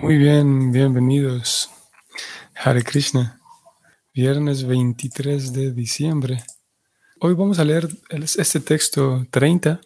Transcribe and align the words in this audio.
Muy 0.00 0.16
bien, 0.16 0.70
bienvenidos. 0.70 1.70
Hare 2.54 2.84
Krishna, 2.84 3.40
viernes 4.14 4.64
23 4.64 5.52
de 5.52 5.72
diciembre. 5.72 6.44
Hoy 7.20 7.34
vamos 7.34 7.58
a 7.58 7.64
leer 7.64 7.88
este 8.08 8.60
texto 8.60 9.26
30. 9.30 9.80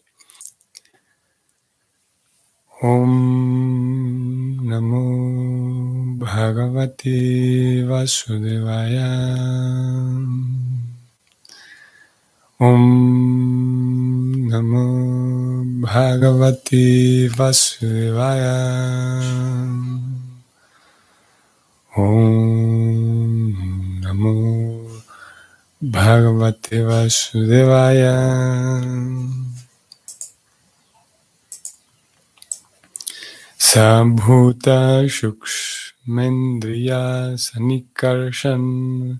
Om 2.82 4.66
Namo 4.68 6.18
Bhagavate 6.18 7.84
Vasudevaya. 7.84 9.08
Om 12.62 14.46
Namo 14.46 14.86
Bhagavate 15.82 17.26
Vasudevaya. 17.34 18.54
Om 21.96 23.98
Namo 23.98 24.86
Bhagavate 25.82 26.86
Vasudevaya. 26.86 28.14
Sabhuta 33.58 35.02
Shukshmendriya 35.10 37.34
Sanikarshan 37.34 39.18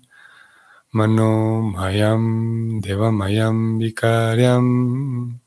Manomayam 0.93 2.83
Devamayam 2.83 3.81
Vikaryam 3.81 5.41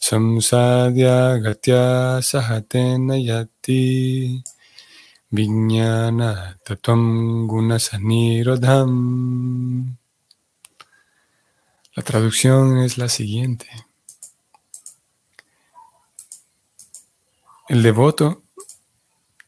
Samsadya 0.00 1.36
Gatya 1.36 2.24
Sahatena 2.24 3.20
Yati 3.20 4.40
Vijnana 5.30 6.56
Tatum 6.64 7.46
Gunasanirodham. 7.46 9.98
La 11.94 12.02
traducción 12.02 12.78
es 12.78 12.96
la 12.96 13.10
siguiente. 13.10 13.68
El 17.68 17.82
devoto, 17.82 18.44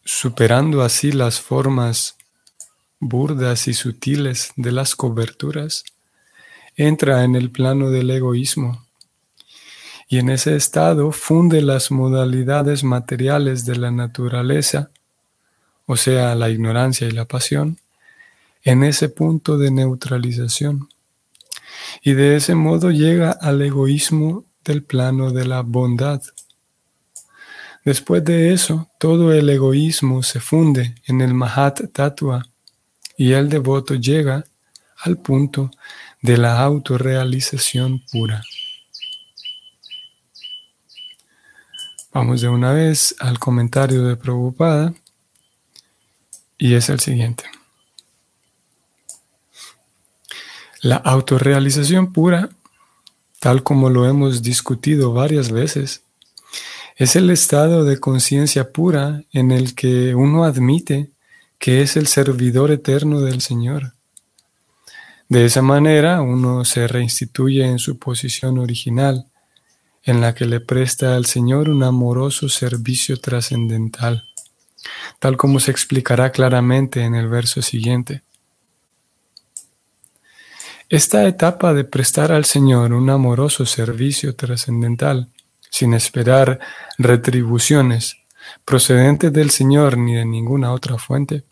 superando 0.05 0.83
así 0.83 1.11
las 1.11 1.41
formas 1.41 2.16
burdas 3.01 3.69
y 3.69 3.75
sutiles 3.75 4.53
de 4.57 4.73
las 4.73 4.97
coberturas, 4.97 5.85
entra 6.77 7.25
en 7.25 7.37
el 7.37 7.51
plano 7.51 7.91
del 7.91 8.11
egoísmo 8.11 8.85
y 10.09 10.19
en 10.19 10.31
ese 10.31 10.57
estado 10.57 11.13
funde 11.13 11.63
las 11.63 11.91
modalidades 11.91 12.85
materiales 12.85 13.65
de 13.65 13.77
la 13.77 13.91
naturaleza 13.91 14.91
o 15.87 15.97
sea, 15.97 16.35
la 16.35 16.51
ignorancia 16.51 17.07
y 17.07 17.13
la 17.13 17.25
pasión, 17.25 17.79
en 18.63 18.83
ese 18.83 19.09
punto 19.09 19.57
de 19.57 19.71
neutralización. 19.71 20.89
Y 22.03 22.15
de 22.15 22.37
ese 22.37 22.55
modo 22.57 22.91
llega 22.91 23.31
al 23.31 23.63
egoísmo 23.63 24.45
del 24.65 24.83
plano 24.83 25.31
de 25.31 25.47
la 25.47 25.63
bondad. 25.63 26.21
Después 27.85 28.25
de 28.25 28.53
eso, 28.53 28.91
todo 28.99 29.33
el 29.33 29.49
egoísmo 29.49 30.25
se 30.25 30.41
funde 30.41 30.97
en 31.07 31.21
el 31.21 31.35
Mahat 31.35 31.93
Tatua 31.93 32.45
y 33.17 33.33
el 33.33 33.49
devoto 33.49 33.95
llega 33.95 34.45
al 34.99 35.19
punto 35.19 35.71
de 36.23 36.37
la 36.37 36.61
autorrealización 36.61 38.03
pura. 38.11 38.43
Vamos 42.13 42.41
de 42.41 42.49
una 42.49 42.73
vez 42.73 43.15
al 43.19 43.39
comentario 43.39 44.05
de 44.05 44.17
Prabhupada 44.17 44.95
y 46.57 46.75
es 46.75 46.89
el 46.89 47.01
siguiente. 47.01 47.45
La 50.81 50.97
autorrealización 50.97 52.13
pura, 52.13 52.49
tal 53.41 53.63
como 53.63 53.91
lo 53.91 54.07
hemos 54.07 54.43
discutido 54.43 55.13
varias 55.13 55.51
veces, 55.51 56.03
es 56.97 57.17
el 57.17 57.29
estado 57.31 57.85
de 57.85 58.01
conciencia 58.01 58.73
pura 58.73 59.23
en 59.33 59.51
el 59.51 59.75
que 59.75 60.15
uno 60.15 60.45
admite 60.45 61.11
que 61.59 61.83
es 61.83 61.97
el 61.97 62.07
servidor 62.07 62.71
eterno 62.71 63.21
del 63.21 63.41
Señor. 63.41 63.95
De 65.29 65.45
esa 65.45 65.63
manera 65.63 66.23
uno 66.23 66.65
se 66.65 66.87
reinstituye 66.87 67.67
en 67.67 67.79
su 67.79 67.99
posición 67.99 68.59
original, 68.59 69.27
en 70.05 70.21
la 70.21 70.35
que 70.35 70.47
le 70.47 70.61
presta 70.61 71.17
al 71.17 71.27
Señor 71.27 71.69
un 71.69 71.83
amoroso 71.83 72.49
servicio 72.49 73.17
trascendental 73.17 74.23
tal 75.19 75.37
como 75.37 75.61
se 75.61 75.71
explicará 75.71 76.31
claramente 76.31 77.03
en 77.03 77.15
el 77.15 77.29
verso 77.29 77.63
siguiente. 77.63 78.23
Esta 80.89 81.27
etapa 81.27 81.75
de 81.75 81.85
prestar 81.85 82.31
al 82.31 82.45
Señor 82.45 82.93
un 82.93 83.11
amoroso 83.11 83.67
servicio 83.67 84.37
trascendental, 84.37 85.29
sin 85.69 85.95
esperar 85.95 86.61
retribuciones 86.97 88.19
procedentes 88.65 89.33
del 89.33 89.51
Señor 89.51 89.99
ni 89.99 90.15
de 90.15 90.25
ninguna 90.25 90.73
otra 90.73 90.99
fuente, 90.99 91.45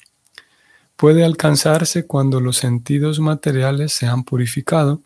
puede 0.97 1.25
alcanzarse 1.25 2.07
cuando 2.07 2.41
los 2.41 2.57
sentidos 2.57 3.21
materiales 3.21 3.93
se 3.93 4.07
han 4.07 4.25
purificado 4.25 5.01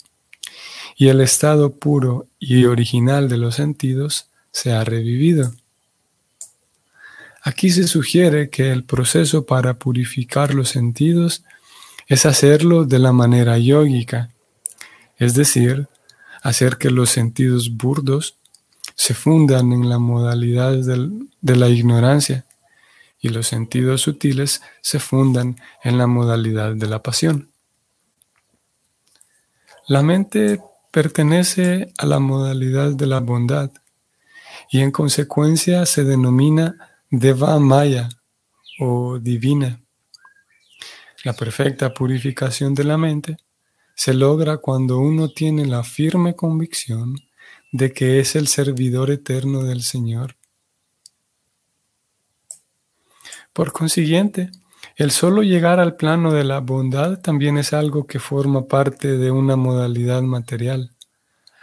y 0.97 1.09
el 1.09 1.21
estado 1.21 1.75
puro 1.75 2.27
y 2.38 2.65
original 2.65 3.28
de 3.28 3.38
los 3.38 3.54
sentidos 3.54 4.28
se 4.50 4.72
ha 4.72 4.84
revivido. 4.84 5.53
Aquí 7.43 7.71
se 7.71 7.87
sugiere 7.87 8.50
que 8.50 8.72
el 8.72 8.84
proceso 8.84 9.47
para 9.47 9.75
purificar 9.75 10.54
los 10.54 10.71
sentidos 10.71 11.44
es 12.06 12.27
hacerlo 12.27 12.84
de 12.84 12.98
la 12.98 13.12
manera 13.12 13.59
yógica, 13.59 14.31
es 15.16 15.34
decir, 15.34 15.88
hacer 16.43 16.78
que 16.78 16.91
los 16.91 17.10
sentidos 17.10 17.77
burdos 17.77 18.38
se 18.98 19.14
fundan 19.14 19.72
en 19.72 19.88
la 19.88 20.00
modalidad 20.00 20.72
de 20.72 21.56
la 21.56 21.69
ignorancia 21.69 22.47
y 23.20 23.28
los 23.28 23.47
sentidos 23.47 24.03
sutiles 24.03 24.60
se 24.81 24.98
fundan 24.98 25.56
en 25.84 25.98
la 25.98 26.09
modalidad 26.09 26.75
de 26.75 26.86
la 26.88 27.00
pasión. 27.00 27.53
La 29.86 30.03
mente 30.03 30.60
pertenece 30.91 31.92
a 31.97 32.06
la 32.06 32.19
modalidad 32.19 32.91
de 32.91 33.06
la 33.06 33.20
bondad 33.20 33.70
y 34.69 34.81
en 34.81 34.91
consecuencia 34.91 35.86
se 35.86 36.03
denomina 36.03 36.75
Deva 37.09 37.56
Maya 37.60 38.09
o 38.80 39.20
divina. 39.20 39.80
La 41.22 41.34
perfecta 41.34 41.94
purificación 41.94 42.75
de 42.75 42.82
la 42.82 42.98
mente 42.98 43.36
se 43.94 44.12
logra 44.12 44.56
cuando 44.56 44.98
uno 44.98 45.28
tiene 45.28 45.66
la 45.66 45.84
firme 45.84 46.34
convicción 46.34 47.15
de 47.73 47.93
que 47.93 48.21
es 48.21 48.37
el 48.37 48.49
servidor 48.49 49.11
eterno 49.11 49.65
del 49.65 49.83
Señor. 49.83 50.37
Por 53.53 53.73
consiguiente, 53.73 54.51
el 54.97 55.11
solo 55.11 55.43
llegar 55.43 55.81
al 55.81 55.97
plano 55.97 56.33
de 56.33 56.45
la 56.45 56.61
bondad 56.61 57.21
también 57.21 57.59
es 57.59 57.73
algo 57.73 58.07
que 58.07 58.19
forma 58.19 58.67
parte 58.67 59.19
de 59.19 59.31
una 59.31 59.57
modalidad 59.57 60.23
material. 60.23 60.93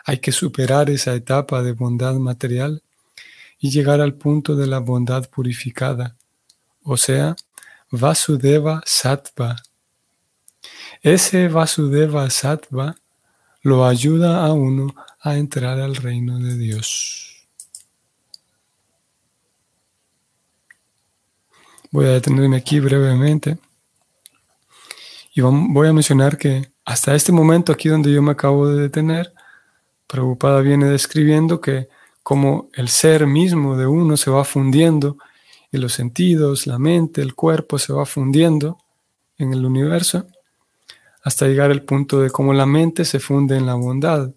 Hay 0.06 0.20
que 0.20 0.32
superar 0.32 0.90
esa 0.90 1.14
etapa 1.16 1.64
de 1.64 1.74
bondad 1.74 2.16
material 2.16 2.84
y 3.60 3.72
llegar 3.72 4.02
al 4.02 4.14
punto 4.14 4.56
de 4.56 4.68
la 4.68 4.80
bondad 4.80 5.30
purificada, 5.30 6.16
o 6.84 6.98
sea, 6.98 7.36
Vasudeva 7.90 8.82
Sattva. 8.86 9.56
Ese 11.02 11.48
Vasudeva 11.48 12.30
Sattva 12.30 12.96
lo 13.62 13.86
ayuda 13.86 14.46
a 14.46 14.54
uno 14.54 14.94
a 15.26 15.38
entrar 15.38 15.80
al 15.80 15.96
reino 15.96 16.38
de 16.38 16.56
Dios. 16.56 17.48
Voy 21.90 22.06
a 22.06 22.10
detenerme 22.10 22.58
aquí 22.58 22.80
brevemente 22.80 23.58
y 25.34 25.42
voy 25.42 25.88
a 25.88 25.94
mencionar 25.94 26.38
que 26.38 26.72
hasta 26.86 27.16
este 27.16 27.32
momento 27.32 27.72
aquí 27.72 27.90
donde 27.90 28.14
yo 28.14 28.22
me 28.22 28.34
acabo 28.34 28.68
de 28.68 28.84
detener, 28.84 29.34
Prabhupada 30.06 30.62
viene 30.62 30.86
describiendo 30.86 31.60
que 31.60 31.90
como 32.22 32.70
el 32.74 32.88
ser 32.90 33.26
mismo 33.26 33.76
de 33.76 33.88
uno 33.88 34.18
se 34.18 34.30
va 34.30 34.44
fundiendo 34.44 35.18
y 35.72 35.78
los 35.78 35.94
sentidos, 35.94 36.68
la 36.68 36.78
mente, 36.78 37.24
el 37.24 37.34
cuerpo 37.34 37.80
se 37.80 37.94
va 37.94 38.06
fundiendo 38.06 38.78
en 39.40 39.54
el 39.54 39.66
universo 39.66 40.28
hasta 41.24 41.48
llegar 41.48 41.72
al 41.72 41.82
punto 41.82 42.22
de 42.22 42.30
cómo 42.30 42.54
la 42.54 42.68
mente 42.68 43.06
se 43.06 43.20
funde 43.20 43.58
en 43.58 43.66
la 43.66 43.74
bondad. 43.74 44.32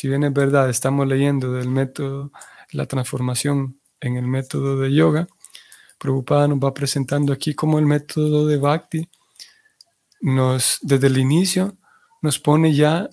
Si 0.00 0.06
bien 0.06 0.22
es 0.22 0.32
verdad, 0.32 0.70
estamos 0.70 1.08
leyendo 1.08 1.52
del 1.54 1.68
método, 1.68 2.30
la 2.70 2.86
transformación 2.86 3.80
en 3.98 4.14
el 4.14 4.28
método 4.28 4.78
de 4.78 4.94
yoga, 4.94 5.26
Prabhupada 5.98 6.46
nos 6.46 6.60
va 6.60 6.72
presentando 6.72 7.32
aquí 7.32 7.52
cómo 7.52 7.80
el 7.80 7.86
método 7.86 8.46
de 8.46 8.58
Bhakti 8.58 9.08
nos, 10.20 10.78
desde 10.82 11.08
el 11.08 11.18
inicio, 11.18 11.76
nos 12.22 12.38
pone 12.38 12.72
ya 12.72 13.10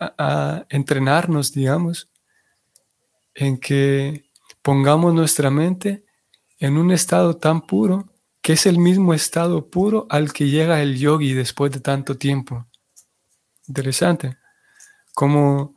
a, 0.00 0.14
a 0.18 0.66
entrenarnos, 0.68 1.52
digamos, 1.52 2.10
en 3.32 3.56
que 3.56 4.28
pongamos 4.62 5.14
nuestra 5.14 5.48
mente 5.48 6.06
en 6.58 6.76
un 6.76 6.90
estado 6.90 7.36
tan 7.36 7.60
puro 7.60 8.12
que 8.42 8.54
es 8.54 8.66
el 8.66 8.78
mismo 8.78 9.14
estado 9.14 9.70
puro 9.70 10.08
al 10.10 10.32
que 10.32 10.48
llega 10.48 10.82
el 10.82 10.98
yogi 10.98 11.34
después 11.34 11.70
de 11.70 11.78
tanto 11.78 12.16
tiempo. 12.16 12.66
Interesante. 13.68 14.38
Como 15.14 15.75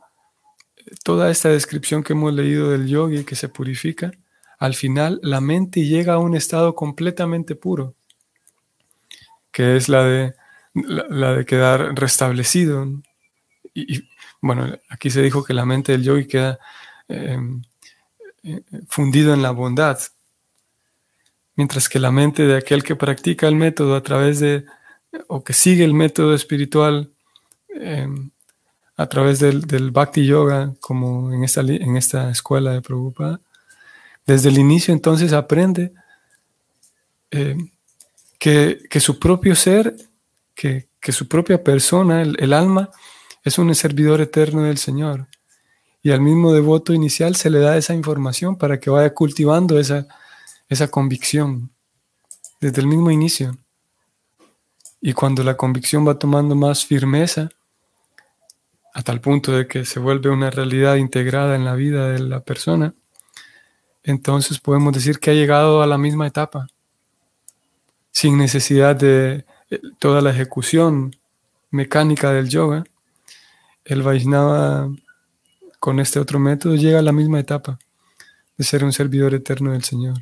toda 1.02 1.30
esta 1.30 1.48
descripción 1.48 2.02
que 2.02 2.12
hemos 2.12 2.32
leído 2.32 2.70
del 2.70 2.86
yogi 2.86 3.24
que 3.24 3.36
se 3.36 3.48
purifica, 3.48 4.12
al 4.58 4.74
final 4.74 5.20
la 5.22 5.40
mente 5.40 5.84
llega 5.84 6.14
a 6.14 6.18
un 6.18 6.36
estado 6.36 6.74
completamente 6.74 7.54
puro, 7.54 7.94
que 9.50 9.76
es 9.76 9.88
la 9.88 10.04
de, 10.04 10.34
la, 10.74 11.34
de 11.34 11.44
quedar 11.44 11.94
restablecido. 11.94 12.86
Y, 13.74 14.04
bueno, 14.40 14.76
aquí 14.88 15.10
se 15.10 15.22
dijo 15.22 15.44
que 15.44 15.54
la 15.54 15.64
mente 15.64 15.92
del 15.92 16.02
yogi 16.02 16.26
queda 16.26 16.58
em, 17.08 17.62
eh, 18.42 18.62
fundido 18.88 19.34
en 19.34 19.42
la 19.42 19.50
bondad, 19.50 19.98
mientras 21.56 21.88
que 21.88 21.98
la 21.98 22.10
mente 22.10 22.46
de 22.46 22.56
aquel 22.56 22.82
que 22.82 22.96
practica 22.96 23.48
el 23.48 23.56
método 23.56 23.94
a 23.94 24.02
través 24.02 24.40
de, 24.40 24.64
o 25.28 25.42
que 25.42 25.52
sigue 25.52 25.84
el 25.84 25.94
método 25.94 26.34
espiritual, 26.34 27.12
em, 27.68 28.30
a 29.00 29.08
través 29.08 29.38
del, 29.38 29.90
Bhakti 29.92 30.26
Yoga, 30.26 30.74
como 30.78 31.32
en 31.32 31.42
esta, 31.42 31.62
en 31.62 31.96
esta 31.96 32.30
escuela 32.30 32.72
de 32.72 32.82
Prabhupada, 32.82 33.40
desde 34.26 34.50
el 34.50 34.58
inicio 34.58 34.92
entonces 34.92 35.32
aprende 35.32 35.94
eh, 37.30 37.56
que, 38.38 39.00
su 39.00 39.18
propio 39.18 39.56
ser, 39.56 39.96
que, 40.54 40.86
su 41.08 41.28
propia 41.28 41.64
persona, 41.64 42.20
el, 42.20 42.52
alma, 42.52 42.90
es 43.42 43.56
un 43.56 43.74
servidor 43.74 44.20
eterno 44.20 44.64
del 44.64 44.76
Señor. 44.76 45.28
Y 46.02 46.10
al 46.10 46.20
mismo 46.20 46.52
devoto 46.52 46.92
inicial 46.92 47.36
se 47.36 47.48
le 47.48 47.60
da 47.60 47.78
esa 47.78 47.94
información 47.94 48.58
para 48.58 48.78
que 48.78 48.90
vaya 48.90 49.14
cultivando 49.14 49.80
esa, 49.80 50.08
esa 50.68 50.88
convicción 50.88 51.70
desde 52.60 52.82
el 52.82 52.86
mismo 52.86 53.10
inicio. 53.10 53.56
Y 55.00 55.14
cuando 55.14 55.42
la 55.42 55.56
convicción 55.56 56.06
va 56.06 56.18
tomando 56.18 56.54
más 56.54 56.84
firmeza, 56.84 57.48
a 58.92 59.02
tal 59.02 59.20
punto 59.20 59.52
de 59.52 59.66
que 59.66 59.84
se 59.84 60.00
vuelve 60.00 60.30
una 60.30 60.50
realidad 60.50 60.96
integrada 60.96 61.54
en 61.54 61.64
la 61.64 61.74
vida 61.74 62.08
de 62.08 62.18
la 62.18 62.40
persona, 62.40 62.94
entonces 64.02 64.58
podemos 64.58 64.92
decir 64.92 65.18
que 65.18 65.30
ha 65.30 65.34
llegado 65.34 65.82
a 65.82 65.86
la 65.86 65.98
misma 65.98 66.26
etapa, 66.26 66.66
sin 68.10 68.38
necesidad 68.38 68.96
de 68.96 69.44
eh, 69.70 69.80
toda 69.98 70.20
la 70.20 70.30
ejecución 70.30 71.14
mecánica 71.70 72.32
del 72.32 72.48
yoga. 72.48 72.84
El 73.84 74.02
Vaishnava 74.02 74.88
con 75.78 76.00
este 76.00 76.18
otro 76.18 76.38
método 76.38 76.74
llega 76.74 76.98
a 76.98 77.02
la 77.02 77.12
misma 77.12 77.40
etapa 77.40 77.78
de 78.56 78.64
ser 78.64 78.84
un 78.84 78.92
servidor 78.92 79.34
eterno 79.34 79.72
del 79.72 79.84
Señor. 79.84 80.18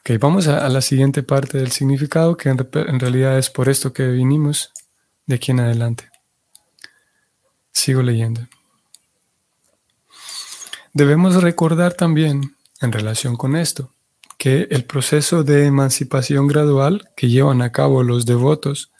Ok, 0.00 0.18
vamos 0.18 0.48
a, 0.48 0.66
la 0.68 0.80
siguiente 0.80 1.22
parte 1.22 1.58
del 1.58 1.70
significado, 1.70 2.36
que 2.36 2.48
en 2.48 3.00
realidad 3.00 3.38
es 3.38 3.50
por 3.50 3.68
esto 3.68 3.92
que 3.92 4.08
vinimos 4.08 4.72
de 5.30 5.36
aquí 5.36 5.52
en 5.52 5.60
adelante. 5.60 6.10
Sigo 7.70 8.02
leyendo. 8.02 8.46
Debemos 10.92 11.40
recordar 11.40 11.94
también, 11.94 12.56
en 12.80 12.90
relación 12.90 13.36
con 13.36 13.54
esto, 13.54 13.94
que 14.38 14.66
el 14.70 14.84
proceso 14.84 15.44
de 15.44 15.66
emancipación 15.66 16.48
gradual 16.48 17.10
que 17.16 17.28
llevan 17.28 17.62
a 17.62 17.70
cabo 17.70 18.02
los 18.02 18.26
devotos, 18.26 18.90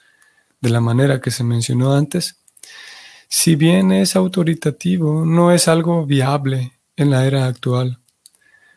de 0.60 0.70
la 0.70 0.80
manera 0.80 1.20
que 1.20 1.32
se 1.32 1.42
mencionó 1.42 1.94
antes, 1.94 2.40
si 3.28 3.56
bien 3.56 3.90
es 3.90 4.14
autoritativo, 4.14 5.24
no 5.24 5.50
es 5.50 5.66
algo 5.66 6.06
viable 6.06 6.78
en 6.96 7.10
la 7.10 7.26
era 7.26 7.46
actual, 7.46 7.98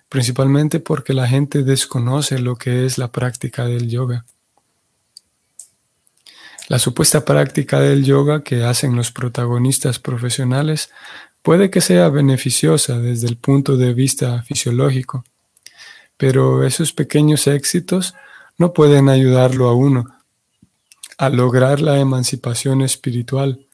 principalmente 0.10 0.80
porque 0.80 1.14
la 1.14 1.28
gente 1.28 1.64
desconoce 1.64 2.40
lo 2.40 2.56
que 2.56 2.86
es 2.86 2.98
la 2.98 3.12
práctica 3.12 3.66
del 3.66 3.90
yoga. 3.90 4.26
La 6.69 6.80
supuesta 6.80 7.25
práctica 7.25 7.80
del 7.80 8.06
yoga 8.06 8.44
que 8.44 8.63
hacen 8.63 8.95
los 8.95 9.12
protagonistas 9.12 10.00
profesionales 10.00 10.89
puede 11.42 11.69
que 11.69 11.81
sea 11.81 12.10
beneficiosa 12.10 13.00
desde 13.00 13.27
el 13.27 13.38
punto 13.38 13.75
de 13.75 13.94
vista 13.94 14.42
fisiológico, 14.44 15.25
pero 16.15 16.63
esos 16.63 16.94
pequeños 16.94 17.48
éxitos 17.48 18.15
no 18.57 18.71
pueden 18.71 19.10
ayudarlo 19.10 19.68
a 19.68 19.74
uno 19.74 20.06
a 21.18 21.30
lograr 21.30 21.80
la 21.80 22.00
emancipación 22.00 22.81
espiritual, 22.81 23.68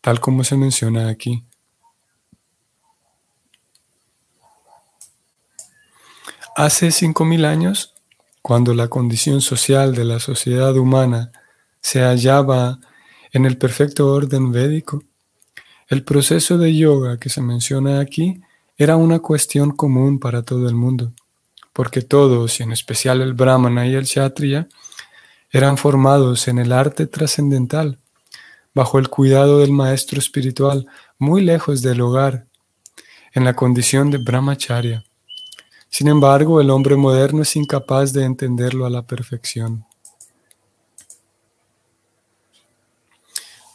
tal 0.00 0.20
como 0.20 0.44
se 0.44 0.56
menciona 0.56 1.08
aquí. 1.08 1.44
Hace 6.56 6.90
cinco 6.90 7.24
mil 7.24 7.44
años, 7.44 7.94
cuando 8.42 8.74
la 8.74 8.88
condición 8.88 9.40
social 9.40 9.94
de 9.94 10.04
la 10.04 10.18
sociedad 10.18 10.76
humana 10.76 11.32
se 11.88 12.02
hallaba 12.02 12.78
en 13.32 13.46
el 13.46 13.56
perfecto 13.56 14.12
orden 14.12 14.52
védico. 14.52 15.02
El 15.86 16.04
proceso 16.04 16.58
de 16.58 16.76
yoga 16.76 17.16
que 17.16 17.30
se 17.30 17.40
menciona 17.40 18.00
aquí 18.00 18.42
era 18.76 18.96
una 18.96 19.20
cuestión 19.20 19.70
común 19.70 20.20
para 20.20 20.42
todo 20.42 20.68
el 20.68 20.74
mundo, 20.74 21.14
porque 21.72 22.02
todos, 22.02 22.60
y 22.60 22.62
en 22.62 22.72
especial 22.72 23.22
el 23.22 23.32
brahmana 23.32 23.86
y 23.86 23.94
el 23.94 24.04
kshatriya, 24.04 24.68
eran 25.50 25.78
formados 25.78 26.46
en 26.48 26.58
el 26.58 26.72
arte 26.72 27.06
trascendental, 27.06 27.98
bajo 28.74 28.98
el 28.98 29.08
cuidado 29.08 29.60
del 29.60 29.72
maestro 29.72 30.18
espiritual, 30.18 30.86
muy 31.18 31.40
lejos 31.40 31.80
del 31.80 32.02
hogar, 32.02 32.44
en 33.32 33.44
la 33.44 33.56
condición 33.56 34.10
de 34.10 34.18
brahmacharya. 34.18 35.04
Sin 35.88 36.08
embargo, 36.08 36.60
el 36.60 36.68
hombre 36.68 36.96
moderno 36.96 37.40
es 37.40 37.56
incapaz 37.56 38.12
de 38.12 38.24
entenderlo 38.24 38.84
a 38.84 38.90
la 38.90 39.06
perfección. 39.06 39.87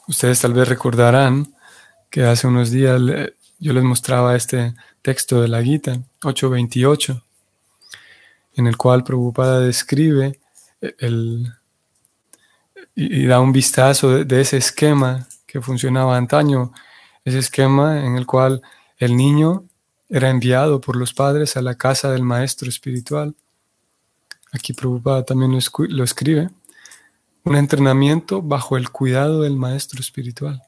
Ustedes 0.07 0.41
tal 0.41 0.53
vez 0.53 0.67
recordarán 0.67 1.55
que 2.09 2.23
hace 2.23 2.47
unos 2.47 2.71
días 2.71 3.01
yo 3.59 3.73
les 3.73 3.83
mostraba 3.83 4.35
este 4.35 4.75
texto 5.01 5.41
de 5.41 5.47
la 5.47 5.63
Gita 5.63 6.00
828, 6.23 7.23
en 8.55 8.67
el 8.67 8.75
cual 8.75 9.03
Prabhupada 9.03 9.61
describe 9.61 10.39
el, 11.00 11.53
y, 12.95 13.25
da 13.25 13.39
un 13.39 13.53
vistazo 13.53 14.25
de, 14.25 14.41
ese 14.41 14.57
esquema 14.57 15.27
que 15.45 15.61
funcionaba 15.61 16.17
antaño, 16.17 16.73
ese 17.23 17.39
esquema 17.39 18.05
en 18.05 18.17
el 18.17 18.25
cual 18.25 18.61
el 18.97 19.15
niño 19.15 19.63
era 20.09 20.29
enviado 20.29 20.81
por 20.81 20.97
los 20.97 21.13
padres 21.13 21.55
a 21.55 21.61
la 21.61 21.75
casa 21.75 22.11
del 22.11 22.23
maestro 22.23 22.67
espiritual. 22.67 23.35
Aquí 24.51 24.74
Prabhupada 24.74 25.24
también 25.24 25.57
lo 25.77 26.03
escribe 26.03 26.50
un 27.43 27.55
entrenamiento 27.55 28.41
bajo 28.41 28.77
el 28.77 28.89
cuidado 28.89 29.41
del 29.41 29.57
maestro 29.57 30.00
espiritual. 30.00 30.62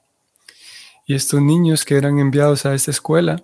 Y 1.05 1.15
estos 1.15 1.41
niños 1.41 1.85
que 1.85 1.95
eran 1.95 2.19
enviados 2.19 2.65
a 2.65 2.73
esta 2.73 2.91
escuela, 2.91 3.43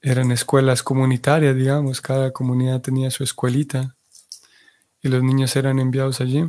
eran 0.00 0.30
escuelas 0.30 0.82
comunitarias, 0.82 1.56
digamos, 1.56 2.00
cada 2.00 2.30
comunidad 2.30 2.82
tenía 2.82 3.10
su 3.10 3.24
escuelita 3.24 3.96
y 5.02 5.08
los 5.08 5.22
niños 5.22 5.56
eran 5.56 5.78
enviados 5.78 6.20
allí. 6.20 6.44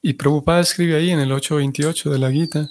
Y 0.00 0.14
Prabhupada 0.14 0.60
escribe 0.60 0.96
ahí 0.96 1.10
en 1.10 1.20
el 1.20 1.30
828 1.30 2.10
de 2.10 2.18
la 2.18 2.30
Gita, 2.30 2.70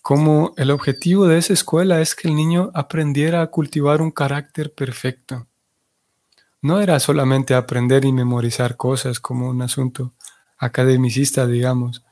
como 0.00 0.54
el 0.56 0.70
objetivo 0.70 1.26
de 1.26 1.38
esa 1.38 1.52
escuela 1.52 2.00
es 2.00 2.14
que 2.14 2.28
el 2.28 2.34
niño 2.34 2.70
aprendiera 2.74 3.42
a 3.42 3.48
cultivar 3.48 4.00
un 4.00 4.10
carácter 4.10 4.72
perfecto. 4.72 5.46
No 6.60 6.80
era 6.80 6.98
solamente 7.00 7.54
aprender 7.54 8.04
y 8.04 8.12
memorizar 8.12 8.76
cosas 8.76 9.20
como 9.20 9.48
un 9.48 9.62
asunto 9.62 10.12
academicista, 10.62 11.44
digamos. 11.46 12.04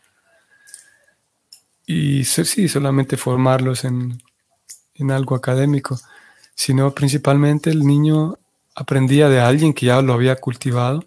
Y 1.87 2.25
sí, 2.25 2.69
solamente 2.69 3.17
formarlos 3.17 3.85
en, 3.85 4.21
algo 5.11 5.35
académico, 5.35 5.99
sino 6.55 6.93
principalmente 6.93 7.71
el 7.71 7.87
niño 7.87 8.37
aprendía 8.75 9.29
de 9.31 9.41
alguien 9.41 9.73
que 9.73 9.87
ya 9.87 10.03
lo 10.03 10.13
había 10.13 10.37
cultivado, 10.37 11.05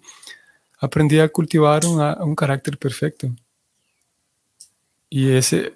aprendía 0.80 1.26
a 1.26 1.30
cultivar 1.30 1.86
un, 1.86 2.36
carácter 2.36 2.78
perfecto. 2.78 3.30
Y, 5.10 5.32
ese, 5.32 5.74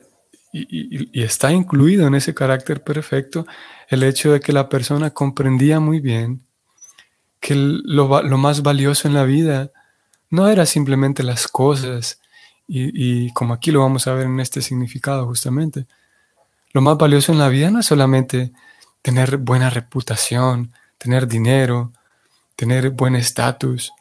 y, 0.51 1.21
está 1.21 1.51
incluido 1.51 2.07
en 2.07 2.15
ese 2.15 2.33
carácter 2.33 2.81
perfecto 2.81 3.45
el 3.89 4.03
hecho 4.03 4.31
de 4.31 4.39
que 4.39 4.53
la 4.53 4.67
persona 4.67 5.11
comprendía 5.11 5.79
muy 5.79 5.99
bien 5.99 6.41
que 7.39 7.53
lo, 7.55 8.23
lo 8.23 8.37
más 8.37 8.63
valioso 8.63 9.07
en 9.07 9.13
la 9.13 9.25
vida 9.25 9.71
no 10.29 10.47
era 10.49 10.65
simplemente 10.65 11.23
las 11.23 11.47
cosas, 11.47 12.19
y, 12.67 13.31
como 13.31 13.53
aquí 13.53 13.71
lo 13.71 13.79
vamos 13.79 14.07
a 14.07 14.13
ver 14.13 14.25
en 14.25 14.39
este 14.41 14.61
significado 14.61 15.25
justamente. 15.25 15.87
Lo 16.73 16.81
más 16.81 16.97
valioso 16.97 17.31
en 17.31 17.39
la 17.39 17.47
vida 17.47 17.71
no 17.71 17.79
es 17.79 17.85
solamente 17.85 18.51
tener 19.01 19.37
buena 19.37 19.69
reputación, 19.69 20.73
tener 20.97 21.27
dinero, 21.27 21.93
tener 22.57 22.89
buen 22.89 23.15
estatus, 23.15 23.93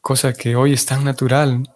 cosa 0.00 0.32
que 0.32 0.56
hoy 0.56 0.72
es 0.72 0.86
tan 0.86 1.04
natural, 1.04 1.68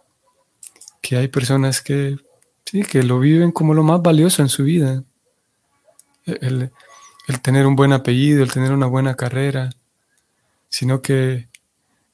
que 1.02 1.18
hay 1.18 1.28
personas 1.28 1.82
que, 1.82 2.16
sí, 2.64 2.82
que 2.82 3.02
lo 3.02 3.20
viven 3.20 3.52
como 3.52 3.74
lo 3.74 3.82
más 3.82 4.00
valioso 4.00 4.40
en 4.40 4.48
su 4.48 4.64
vida. 4.64 5.04
el 6.24 6.70
tener 7.42 7.66
un 7.66 7.76
buen 7.76 7.92
apellido, 7.92 8.42
el 8.42 8.52
tener 8.52 8.72
una 8.72 8.86
buena 8.86 9.14
carrera, 9.14 9.70
sino 10.70 11.02
que 11.02 11.47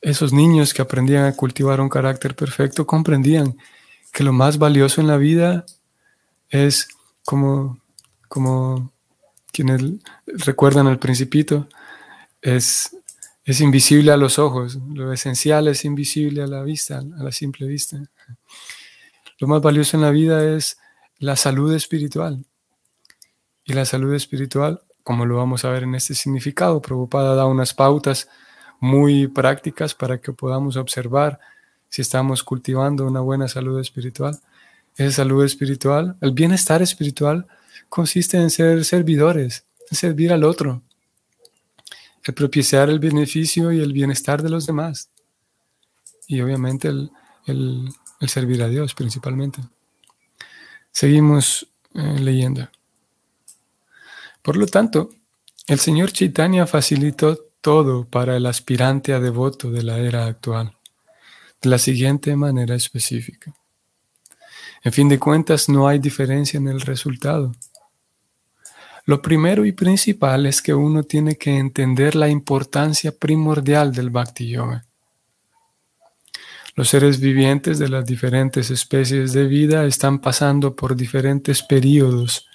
esos 0.04 0.34
niños 0.34 0.74
que 0.74 0.82
aprendían 0.82 1.24
a 1.24 1.34
cultivar 1.34 1.80
un 1.80 1.88
carácter 1.88 2.36
perfecto 2.36 2.86
comprendían 2.86 3.56
que 4.12 4.22
lo 4.22 4.34
más 4.34 4.58
valioso 4.58 5.00
en 5.00 5.06
la 5.06 5.16
vida 5.16 5.64
es 6.50 6.88
como, 7.24 7.80
como 8.28 8.92
quienes 9.50 9.80
recuerdan 10.26 10.88
al 10.88 10.98
principito, 10.98 11.68
es, 12.42 12.94
es 13.44 13.62
invisible 13.62 14.12
a 14.12 14.18
los 14.18 14.38
ojos, 14.38 14.78
lo 14.92 15.10
esencial 15.10 15.68
es 15.68 15.86
invisible 15.86 16.42
a 16.42 16.46
la 16.46 16.62
vista, 16.62 16.98
a 16.98 17.22
la 17.22 17.32
simple 17.32 17.66
vista. 17.66 17.98
Lo 19.38 19.48
más 19.48 19.62
valioso 19.62 19.96
en 19.96 20.02
la 20.02 20.10
vida 20.10 20.54
es 20.54 20.76
la 21.18 21.34
salud 21.34 21.72
espiritual. 21.74 22.44
Y 23.64 23.72
la 23.72 23.86
salud 23.86 24.12
espiritual, 24.12 24.82
como 25.02 25.24
lo 25.24 25.38
vamos 25.38 25.64
a 25.64 25.70
ver 25.70 25.84
en 25.84 25.94
este 25.94 26.14
significado, 26.14 26.82
Prabhupada 26.82 27.34
da 27.34 27.46
unas 27.46 27.72
pautas 27.72 28.28
muy 28.84 29.28
prácticas 29.28 29.94
para 29.94 30.20
que 30.20 30.30
podamos 30.32 30.76
observar 30.76 31.40
si 31.88 32.02
estamos 32.02 32.42
cultivando 32.42 33.06
una 33.06 33.20
buena 33.20 33.48
salud 33.48 33.80
espiritual. 33.80 34.38
Esa 34.94 35.22
salud 35.22 35.42
espiritual, 35.42 36.16
el 36.20 36.32
bienestar 36.32 36.82
espiritual 36.82 37.46
consiste 37.88 38.36
en 38.36 38.50
ser 38.50 38.84
servidores, 38.84 39.64
en 39.90 39.96
servir 39.96 40.34
al 40.34 40.44
otro, 40.44 40.82
el 42.24 42.34
propiciar 42.34 42.90
el 42.90 42.98
beneficio 42.98 43.72
y 43.72 43.80
el 43.80 43.94
bienestar 43.94 44.42
de 44.42 44.50
los 44.50 44.66
demás. 44.66 45.08
Y 46.26 46.42
obviamente 46.42 46.88
el, 46.88 47.10
servir 48.26 48.62
a 48.62 48.68
Dios 48.68 48.94
principalmente. 48.94 49.60
Seguimos 50.92 51.66
eh, 51.94 52.18
leyendo. 52.20 52.68
Por 54.42 54.58
lo 54.58 54.66
tanto, 54.66 55.08
el 55.68 55.78
Señor 55.78 56.12
Chaitanya 56.12 56.66
facilitó 56.66 57.53
todo 57.64 58.04
para 58.04 58.36
el 58.36 58.44
aspirante 58.44 59.14
a 59.14 59.20
devoto 59.20 59.70
de 59.70 59.82
la 59.82 59.96
era 59.96 60.26
actual, 60.26 60.76
de 61.62 61.70
la 61.70 61.78
siguiente 61.78 62.36
manera 62.36 62.74
específica. 62.74 63.54
En 64.82 64.92
fin 64.92 65.08
de 65.08 65.18
cuentas, 65.18 65.70
no 65.70 65.88
hay 65.88 65.98
diferencia 65.98 66.58
en 66.58 66.68
el 66.68 66.82
resultado. 66.82 67.52
Lo 69.06 69.22
primero 69.22 69.64
y 69.64 69.72
principal 69.72 70.44
es 70.44 70.60
que 70.60 70.74
uno 70.74 71.04
tiene 71.04 71.36
que 71.36 71.56
entender 71.56 72.16
la 72.16 72.28
importancia 72.28 73.12
primordial 73.18 73.94
del 73.94 74.10
Bhakti 74.10 74.46
Yoga. 74.46 74.84
Los 76.74 76.90
seres 76.90 77.18
vivientes 77.18 77.78
de 77.78 77.88
las 77.88 78.04
diferentes 78.04 78.70
especies 78.70 79.32
de 79.32 79.46
vida 79.46 79.86
están 79.86 80.18
pasando 80.18 80.76
por 80.76 80.96
diferentes 80.96 81.62
periodos 81.62 82.46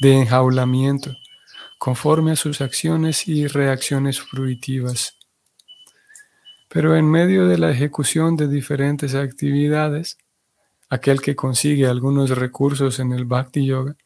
de 0.00 0.22
enjaulamiento 0.22 1.16
conforme 1.78 2.32
a 2.32 2.36
sus 2.36 2.60
acciones 2.60 3.28
y 3.28 3.46
reacciones 3.46 4.20
fruitivas. 4.20 5.16
Pero 6.68 6.96
en 6.96 7.10
medio 7.10 7.46
de 7.46 7.58
la 7.58 7.70
ejecución 7.70 8.36
de 8.36 8.48
diferentes 8.48 9.14
actividades, 9.14 10.18
aquel 10.88 11.20
que 11.20 11.36
consigue 11.36 11.86
algunos 11.86 12.30
recursos 12.30 12.98
en 12.98 13.12
el 13.12 13.24
Bhakti 13.24 13.66
Yoga 13.66 13.96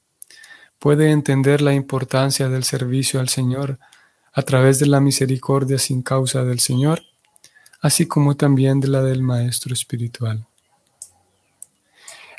puede 0.78 1.10
entender 1.10 1.60
la 1.60 1.74
importancia 1.74 2.48
del 2.48 2.64
servicio 2.64 3.20
al 3.20 3.28
Señor 3.28 3.78
a 4.32 4.42
través 4.42 4.78
de 4.78 4.86
la 4.86 5.00
misericordia 5.00 5.78
sin 5.78 6.02
causa 6.02 6.44
del 6.44 6.60
Señor, 6.60 7.02
así 7.80 8.06
como 8.06 8.36
también 8.36 8.80
de 8.80 8.88
la 8.88 9.02
del 9.02 9.22
Maestro 9.22 9.74
Espiritual. 9.74 10.46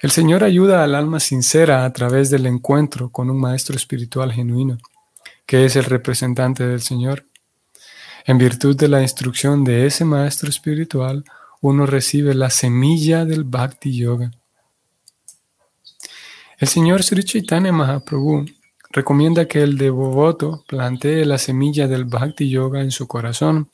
El 0.02 0.10
Señor 0.10 0.44
ayuda 0.44 0.84
al 0.84 0.96
alma 0.96 1.20
sincera 1.20 1.86
a 1.86 1.94
través 1.94 2.32
del 2.32 2.48
encuentro 2.48 3.10
con 3.10 3.30
un 3.30 3.40
Maestro 3.40 3.76
Espiritual 3.76 4.32
genuino 4.32 4.78
que 5.52 5.66
es 5.66 5.76
el 5.76 5.84
representante 5.84 6.66
del 6.66 6.82
Señor. 6.82 7.26
En 8.24 8.38
virtud 8.38 8.74
de 8.78 8.88
la 8.88 9.02
instrucción 9.02 9.66
de 9.66 9.86
ese 9.86 10.06
maestro 10.06 10.50
espiritual, 10.50 11.26
uno 11.60 11.86
recibe 11.86 12.34
la 12.34 12.50
semilla 12.50 13.26
del 13.26 13.44
Bhakti 13.44 13.94
Yoga. 13.94 14.32
El 16.58 16.70
Señor 16.70 17.04
Sri 17.04 17.26
Chaitanya 17.26 17.74
Mahaprabhu 17.74 18.46
recomienda 18.92 19.46
que 19.46 19.62
el 19.62 19.78
devoto 19.78 20.64
plantee 20.70 21.26
la 21.26 21.38
semilla 21.38 21.86
del 21.86 22.06
Bhakti 22.06 22.50
Yoga 22.50 22.80
en 22.80 22.92
su 22.92 23.06
corazón 23.10 23.70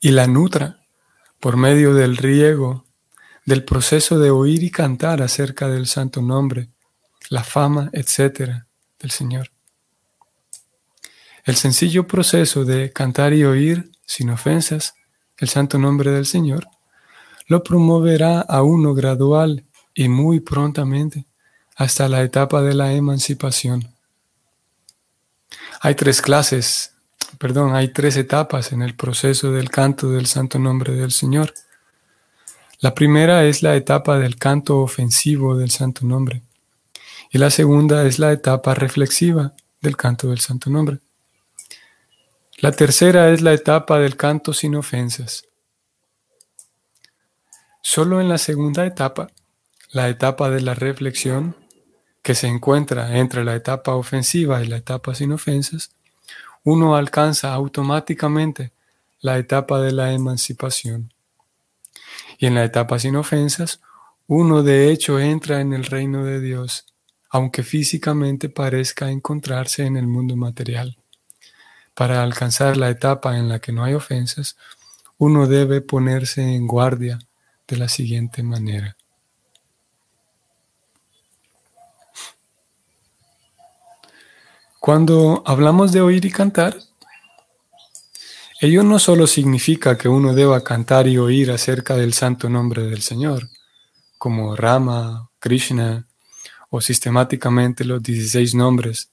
y 0.00 0.10
la 0.10 0.26
nutra 0.26 0.80
por 1.38 1.56
medio 1.56 1.94
del 1.94 2.16
riego, 2.16 2.84
del 3.46 3.62
proceso 3.62 4.18
de 4.18 4.32
oír 4.32 4.64
y 4.64 4.72
cantar 4.72 5.22
acerca 5.22 5.68
del 5.68 5.86
santo 5.86 6.20
nombre, 6.20 6.70
la 7.28 7.44
fama, 7.44 7.90
etc. 7.92 8.64
del 8.98 9.12
Señor. 9.12 9.52
El 11.44 11.56
sencillo 11.56 12.06
proceso 12.06 12.64
de 12.64 12.92
cantar 12.92 13.32
y 13.32 13.44
oír, 13.44 13.90
sin 14.04 14.30
ofensas, 14.30 14.94
el 15.38 15.48
santo 15.48 15.78
nombre 15.78 16.10
del 16.10 16.26
Señor, 16.26 16.68
lo 17.46 17.64
promoverá 17.64 18.40
a 18.40 18.62
uno 18.62 18.94
gradual 18.94 19.64
y 19.94 20.08
muy 20.08 20.40
prontamente 20.40 21.24
hasta 21.76 22.08
la 22.08 22.22
etapa 22.22 22.62
de 22.62 22.74
la 22.74 22.92
emancipación. 22.92 23.88
Hay 25.80 25.94
tres 25.94 26.20
clases, 26.20 26.92
perdón, 27.38 27.74
hay 27.74 27.88
tres 27.88 28.16
etapas 28.16 28.72
en 28.72 28.82
el 28.82 28.94
proceso 28.94 29.50
del 29.50 29.70
canto 29.70 30.10
del 30.10 30.26
santo 30.26 30.58
nombre 30.58 30.94
del 30.94 31.10
Señor. 31.10 31.54
La 32.80 32.94
primera 32.94 33.44
es 33.44 33.62
la 33.62 33.76
etapa 33.76 34.18
del 34.18 34.36
canto 34.36 34.78
ofensivo 34.80 35.56
del 35.56 35.70
santo 35.70 36.06
nombre 36.06 36.42
y 37.30 37.38
la 37.38 37.50
segunda 37.50 38.06
es 38.06 38.18
la 38.18 38.32
etapa 38.32 38.74
reflexiva 38.74 39.54
del 39.80 39.96
canto 39.96 40.28
del 40.28 40.40
santo 40.40 40.68
nombre. 40.68 40.98
La 42.60 42.72
tercera 42.72 43.30
es 43.30 43.40
la 43.40 43.54
etapa 43.54 43.98
del 44.00 44.18
canto 44.18 44.52
sin 44.52 44.76
ofensas. 44.76 45.48
Solo 47.80 48.20
en 48.20 48.28
la 48.28 48.36
segunda 48.36 48.84
etapa, 48.84 49.28
la 49.92 50.10
etapa 50.10 50.50
de 50.50 50.60
la 50.60 50.74
reflexión, 50.74 51.56
que 52.20 52.34
se 52.34 52.48
encuentra 52.48 53.16
entre 53.16 53.44
la 53.44 53.54
etapa 53.54 53.94
ofensiva 53.94 54.62
y 54.62 54.66
la 54.66 54.76
etapa 54.76 55.14
sin 55.14 55.32
ofensas, 55.32 55.92
uno 56.62 56.96
alcanza 56.96 57.54
automáticamente 57.54 58.72
la 59.20 59.38
etapa 59.38 59.80
de 59.80 59.92
la 59.92 60.12
emancipación. 60.12 61.14
Y 62.36 62.44
en 62.44 62.54
la 62.54 62.64
etapa 62.64 62.98
sin 62.98 63.16
ofensas, 63.16 63.80
uno 64.26 64.62
de 64.62 64.90
hecho 64.90 65.18
entra 65.18 65.62
en 65.62 65.72
el 65.72 65.86
reino 65.86 66.26
de 66.26 66.40
Dios, 66.40 66.84
aunque 67.30 67.62
físicamente 67.62 68.50
parezca 68.50 69.10
encontrarse 69.10 69.86
en 69.86 69.96
el 69.96 70.06
mundo 70.06 70.36
material. 70.36 70.99
Para 71.94 72.22
alcanzar 72.22 72.76
la 72.76 72.88
etapa 72.88 73.36
en 73.36 73.48
la 73.48 73.58
que 73.58 73.72
no 73.72 73.84
hay 73.84 73.94
ofensas, 73.94 74.56
uno 75.18 75.46
debe 75.46 75.80
ponerse 75.80 76.42
en 76.42 76.66
guardia 76.66 77.18
de 77.68 77.76
la 77.76 77.88
siguiente 77.88 78.42
manera. 78.42 78.96
Cuando 84.80 85.42
hablamos 85.44 85.92
de 85.92 86.00
oír 86.00 86.24
y 86.24 86.30
cantar, 86.30 86.74
ello 88.62 88.82
no 88.82 88.98
solo 88.98 89.26
significa 89.26 89.98
que 89.98 90.08
uno 90.08 90.34
deba 90.34 90.64
cantar 90.64 91.06
y 91.06 91.18
oír 91.18 91.50
acerca 91.50 91.96
del 91.96 92.14
santo 92.14 92.48
nombre 92.48 92.84
del 92.84 93.02
Señor, 93.02 93.48
como 94.16 94.56
Rama, 94.56 95.30
Krishna, 95.38 96.06
o 96.70 96.80
sistemáticamente 96.80 97.84
los 97.84 98.02
16 98.02 98.54
nombres, 98.54 99.10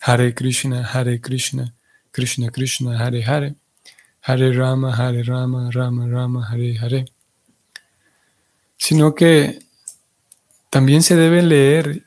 Hare 0.00 0.34
Krishna, 0.34 0.86
Hare 0.86 1.20
Krishna, 1.20 1.74
Krishna 2.14 2.50
Krishna 2.50 2.96
Hare 2.96 3.24
Hare, 3.24 3.56
Hare 4.22 4.52
Rama 4.52 4.94
Hare 4.96 5.24
Rama, 5.24 5.68
Rama 5.72 6.06
Rama 6.06 6.48
Hare 6.48 6.78
Hare, 6.78 7.04
sino 8.76 9.16
que 9.16 9.58
también 10.70 11.02
se 11.02 11.16
debe 11.16 11.42
leer 11.42 12.04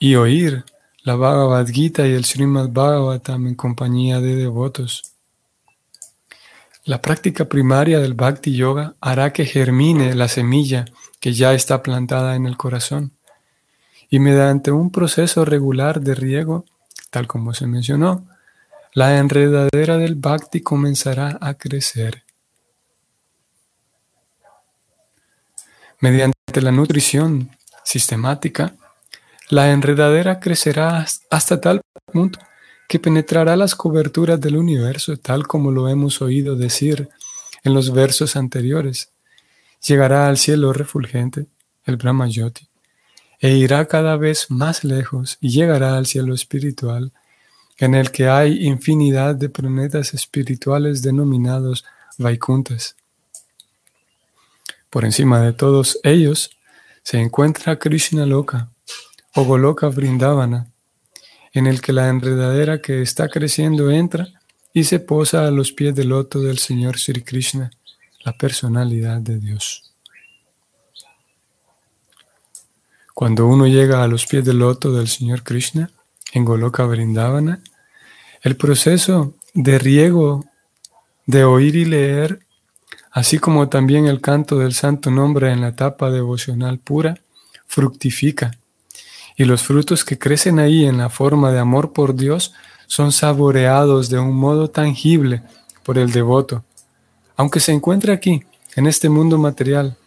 y 0.00 0.16
oír 0.16 0.64
la 1.04 1.14
Bhagavad 1.14 1.68
Gita 1.68 2.06
y 2.08 2.14
el 2.14 2.24
Srimad 2.24 2.70
Bhagavatam 2.70 3.46
en 3.46 3.54
compañía 3.54 4.20
de 4.20 4.34
devotos. 4.34 5.14
La 6.84 7.00
práctica 7.00 7.44
primaria 7.44 8.00
del 8.00 8.14
Bhakti 8.14 8.56
Yoga 8.56 8.96
hará 9.00 9.32
que 9.32 9.46
germine 9.46 10.16
la 10.16 10.26
semilla 10.26 10.84
que 11.20 11.32
ya 11.32 11.54
está 11.54 11.82
plantada 11.82 12.34
en 12.34 12.46
el 12.46 12.56
corazón. 12.56 13.12
Y 14.10 14.18
mediante 14.18 14.72
un 14.72 14.90
proceso 14.90 15.44
regular 15.44 16.00
de 16.00 16.14
riego, 16.14 16.64
tal 17.10 17.26
como 17.26 17.54
se 17.54 17.66
mencionó, 17.66 18.27
la 18.98 19.16
enredadera 19.16 19.96
del 19.96 20.16
bhakti 20.16 20.60
comenzará 20.60 21.38
a 21.40 21.54
crecer. 21.54 22.24
Mediante 26.00 26.60
la 26.60 26.72
nutrición 26.72 27.48
sistemática, 27.84 28.74
la 29.50 29.70
enredadera 29.70 30.40
crecerá 30.40 31.06
hasta 31.30 31.60
tal 31.60 31.80
punto 32.12 32.40
que 32.88 32.98
penetrará 32.98 33.54
las 33.56 33.76
coberturas 33.76 34.40
del 34.40 34.56
universo, 34.56 35.16
tal 35.16 35.46
como 35.46 35.70
lo 35.70 35.88
hemos 35.88 36.20
oído 36.20 36.56
decir 36.56 37.08
en 37.62 37.74
los 37.74 37.92
versos 37.92 38.34
anteriores. 38.34 39.12
Llegará 39.86 40.26
al 40.26 40.38
cielo 40.38 40.72
refulgente, 40.72 41.46
el 41.84 41.98
Brahma 41.98 42.26
Yoti, 42.26 42.66
e 43.38 43.50
irá 43.58 43.86
cada 43.86 44.16
vez 44.16 44.50
más 44.50 44.82
lejos 44.82 45.38
y 45.40 45.50
llegará 45.50 45.96
al 45.96 46.06
cielo 46.06 46.34
espiritual, 46.34 47.12
en 47.78 47.94
el 47.94 48.10
que 48.10 48.28
hay 48.28 48.66
infinidad 48.66 49.36
de 49.36 49.48
planetas 49.48 50.12
espirituales 50.12 51.02
denominados 51.02 51.84
Vaikuntas. 52.18 52.96
Por 54.90 55.04
encima 55.04 55.40
de 55.40 55.52
todos 55.52 56.00
ellos 56.02 56.50
se 57.02 57.18
encuentra 57.18 57.78
Krishna 57.78 58.26
Loka 58.26 58.70
o 59.34 59.44
Goloka 59.44 59.88
Vrindavana, 59.88 60.72
en 61.52 61.66
el 61.66 61.80
que 61.80 61.92
la 61.92 62.08
enredadera 62.08 62.82
que 62.82 63.02
está 63.02 63.28
creciendo 63.28 63.90
entra 63.90 64.28
y 64.72 64.84
se 64.84 64.98
posa 64.98 65.46
a 65.46 65.50
los 65.50 65.72
pies 65.72 65.94
del 65.94 66.08
loto 66.08 66.40
del 66.40 66.58
Señor 66.58 66.98
Sri 66.98 67.22
Krishna, 67.22 67.70
la 68.24 68.32
personalidad 68.32 69.20
de 69.20 69.38
Dios. 69.38 69.92
Cuando 73.14 73.46
uno 73.46 73.66
llega 73.66 74.02
a 74.02 74.08
los 74.08 74.26
pies 74.26 74.44
del 74.44 74.58
loto 74.58 74.92
del 74.92 75.08
Señor 75.08 75.42
Krishna, 75.42 75.90
en 76.32 76.44
Goloka 76.44 76.84
Vrindavana, 76.84 77.60
el 78.42 78.56
proceso 78.56 79.34
de 79.54 79.78
riego, 79.78 80.44
de 81.26 81.44
oír 81.44 81.76
y 81.76 81.84
leer, 81.84 82.40
así 83.10 83.38
como 83.38 83.68
también 83.68 84.06
el 84.06 84.20
canto 84.20 84.58
del 84.58 84.72
santo 84.72 85.10
nombre 85.10 85.52
en 85.52 85.60
la 85.60 85.68
etapa 85.68 86.10
devocional 86.10 86.78
pura, 86.78 87.18
fructifica. 87.66 88.52
Y 89.36 89.44
los 89.44 89.62
frutos 89.62 90.04
que 90.04 90.18
crecen 90.18 90.58
ahí 90.58 90.86
en 90.86 90.98
la 90.98 91.10
forma 91.10 91.52
de 91.52 91.58
amor 91.58 91.92
por 91.92 92.14
Dios 92.14 92.54
son 92.86 93.12
saboreados 93.12 94.08
de 94.08 94.18
un 94.18 94.34
modo 94.34 94.70
tangible 94.70 95.42
por 95.84 95.98
el 95.98 96.10
devoto, 96.10 96.64
aunque 97.36 97.60
se 97.60 97.72
encuentre 97.72 98.12
aquí, 98.12 98.42
en 98.74 98.86
este 98.86 99.08
mundo 99.10 99.36
material. 99.36 99.97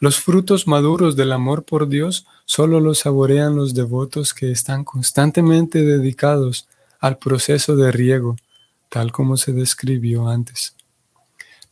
Los 0.00 0.18
frutos 0.18 0.66
maduros 0.66 1.14
del 1.14 1.30
amor 1.30 1.64
por 1.64 1.86
Dios 1.86 2.26
solo 2.46 2.80
los 2.80 3.00
saborean 3.00 3.54
los 3.54 3.74
devotos 3.74 4.32
que 4.32 4.50
están 4.50 4.82
constantemente 4.82 5.84
dedicados 5.84 6.66
al 7.00 7.18
proceso 7.18 7.76
de 7.76 7.92
riego, 7.92 8.36
tal 8.88 9.12
como 9.12 9.36
se 9.36 9.52
describió 9.52 10.26
antes. 10.26 10.74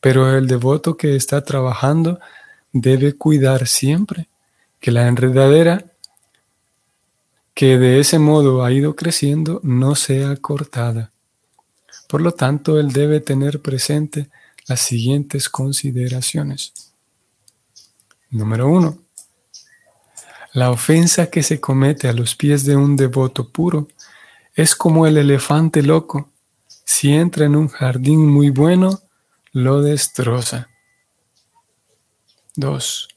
Pero 0.03 0.37
el 0.37 0.47
devoto 0.47 0.99
que 0.99 1.17
está 1.17 1.43
trabajando 1.43 2.21
debe 2.71 3.15
cuidar 3.15 3.67
siempre 3.67 4.29
que 4.79 4.91
la 4.91 5.09
enredadera 5.09 5.87
que 7.55 7.79
de 7.79 7.99
ese 7.99 8.19
modo 8.19 8.63
ha 8.63 8.71
ido 8.73 8.95
creciendo 8.95 9.59
no 9.65 9.95
sea 9.95 10.37
cortada. 10.37 11.13
Por 12.09 12.21
lo 12.21 12.33
tanto, 12.33 12.79
él 12.79 12.93
debe 12.93 13.21
tener 13.21 13.63
presente 13.63 14.29
las 14.67 14.81
siguientes 14.81 15.49
consideraciones. 15.49 16.88
Número 18.31 18.69
uno, 18.69 18.99
la 20.53 20.71
ofensa 20.71 21.31
que 21.31 21.43
se 21.43 21.61
comete 21.61 22.09
a 22.09 22.13
los 22.13 22.35
pies 22.35 22.65
de 22.65 22.77
un 22.77 22.97
devoto 22.97 23.49
puro 23.49 23.89
es 24.55 24.75
como 24.75 25.07
el 25.07 25.17
elefante 25.17 25.83
loco. 25.83 26.31
Si 26.85 27.13
entra 27.13 27.47
en 27.47 27.57
un 27.57 27.69
jardín 27.69 28.27
muy 28.27 28.51
bueno, 28.51 29.01
lo 29.53 29.83
destroza. 29.83 30.69
2. 32.57 33.09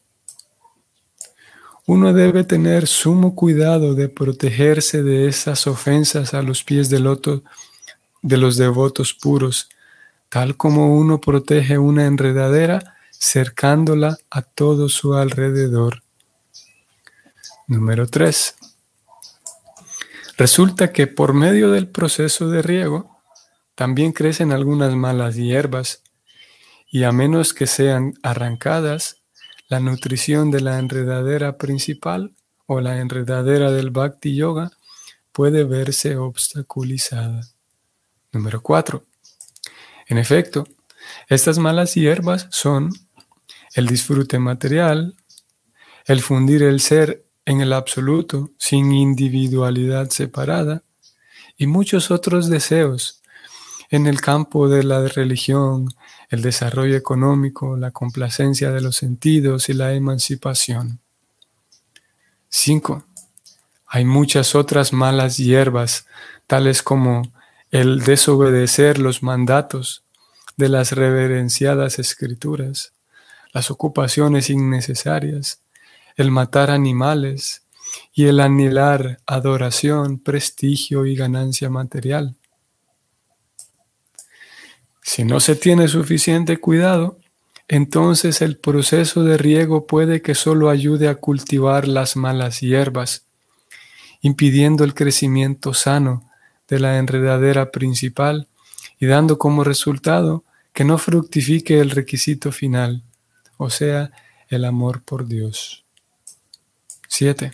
Uno 1.87 2.13
debe 2.13 2.43
tener 2.43 2.87
sumo 2.87 3.35
cuidado 3.35 3.95
de 3.95 4.07
protegerse 4.07 5.03
de 5.03 5.27
esas 5.27 5.67
ofensas 5.67 6.33
a 6.33 6.41
los 6.41 6.63
pies 6.63 6.89
del 6.89 7.03
loto 7.03 7.43
de 8.21 8.37
los 8.37 8.55
devotos 8.55 9.13
puros, 9.13 9.67
tal 10.29 10.55
como 10.55 10.95
uno 10.95 11.19
protege 11.19 11.77
una 11.77 12.05
enredadera 12.05 12.90
cercándola 13.21 14.17
a 14.31 14.41
todo 14.41 14.89
su 14.89 15.13
alrededor. 15.13 16.01
Número 17.67 18.07
3. 18.07 18.55
Resulta 20.37 20.91
que 20.91 21.05
por 21.05 21.33
medio 21.33 21.69
del 21.69 21.87
proceso 21.87 22.49
de 22.49 22.63
riego 22.63 23.21
también 23.75 24.11
crecen 24.11 24.51
algunas 24.51 24.95
malas 24.95 25.35
hierbas 25.35 26.01
y 26.89 27.03
a 27.03 27.11
menos 27.11 27.53
que 27.53 27.67
sean 27.67 28.15
arrancadas, 28.23 29.21
la 29.67 29.79
nutrición 29.79 30.49
de 30.49 30.61
la 30.61 30.79
enredadera 30.79 31.57
principal 31.57 32.33
o 32.65 32.81
la 32.81 32.97
enredadera 32.97 33.71
del 33.71 33.91
Bhakti 33.91 34.35
Yoga 34.35 34.71
puede 35.31 35.63
verse 35.63 36.17
obstaculizada. 36.17 37.41
Número 38.31 38.61
4. 38.61 39.05
En 40.07 40.17
efecto, 40.17 40.67
estas 41.29 41.59
malas 41.59 41.93
hierbas 41.93 42.47
son 42.49 42.91
el 43.73 43.87
disfrute 43.87 44.39
material, 44.39 45.15
el 46.05 46.21
fundir 46.21 46.63
el 46.63 46.79
ser 46.79 47.25
en 47.45 47.61
el 47.61 47.73
absoluto, 47.73 48.51
sin 48.57 48.91
individualidad 48.91 50.09
separada, 50.09 50.83
y 51.57 51.67
muchos 51.67 52.11
otros 52.11 52.49
deseos 52.49 53.21
en 53.89 54.07
el 54.07 54.21
campo 54.21 54.69
de 54.69 54.83
la 54.83 55.05
religión, 55.07 55.89
el 56.29 56.41
desarrollo 56.41 56.95
económico, 56.95 57.75
la 57.75 57.91
complacencia 57.91 58.71
de 58.71 58.81
los 58.81 58.95
sentidos 58.95 59.67
y 59.67 59.73
la 59.73 59.93
emancipación. 59.93 60.99
5. 62.47 63.05
Hay 63.87 64.05
muchas 64.05 64.55
otras 64.55 64.93
malas 64.93 65.37
hierbas, 65.37 66.05
tales 66.47 66.81
como 66.81 67.33
el 67.69 68.01
desobedecer 68.01 68.97
los 68.97 69.23
mandatos 69.23 70.03
de 70.55 70.69
las 70.69 70.93
reverenciadas 70.93 71.99
escrituras, 71.99 72.93
las 73.53 73.71
ocupaciones 73.71 74.49
innecesarias, 74.49 75.61
el 76.15 76.31
matar 76.31 76.71
animales 76.71 77.63
y 78.13 78.25
el 78.25 78.39
anhelar 78.39 79.19
adoración, 79.25 80.19
prestigio 80.19 81.05
y 81.05 81.15
ganancia 81.15 81.69
material. 81.69 82.35
Si 85.01 85.23
no 85.23 85.39
se 85.39 85.55
tiene 85.55 85.87
suficiente 85.87 86.57
cuidado, 86.57 87.17
entonces 87.67 88.41
el 88.41 88.57
proceso 88.57 89.23
de 89.23 89.37
riego 89.37 89.87
puede 89.87 90.21
que 90.21 90.35
solo 90.35 90.69
ayude 90.69 91.07
a 91.07 91.15
cultivar 91.15 91.87
las 91.87 92.15
malas 92.15 92.59
hierbas, 92.59 93.25
impidiendo 94.21 94.83
el 94.83 94.93
crecimiento 94.93 95.73
sano 95.73 96.29
de 96.67 96.79
la 96.79 96.97
enredadera 96.97 97.71
principal 97.71 98.47
y 98.99 99.05
dando 99.07 99.37
como 99.37 99.63
resultado 99.63 100.43
que 100.73 100.83
no 100.83 100.97
fructifique 100.97 101.79
el 101.79 101.89
requisito 101.89 102.51
final, 102.51 103.03
o 103.63 103.69
sea, 103.69 104.11
el 104.49 104.65
amor 104.65 105.03
por 105.03 105.27
Dios. 105.27 105.85
7. 107.07 107.53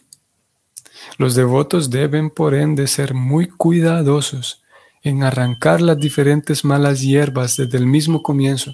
Los 1.18 1.36
devotos 1.36 1.90
deben, 1.90 2.30
por 2.30 2.56
ende, 2.56 2.88
ser 2.88 3.14
muy 3.14 3.50
cuidadosos 3.50 4.64
en 5.04 5.24
arrancar 5.24 5.82
las 5.82 5.98
diferentes 5.98 6.64
malas 6.64 7.02
hierbas 7.02 7.58
desde 7.58 7.78
el 7.78 7.88
mismo 7.88 8.24
comienzo. 8.24 8.74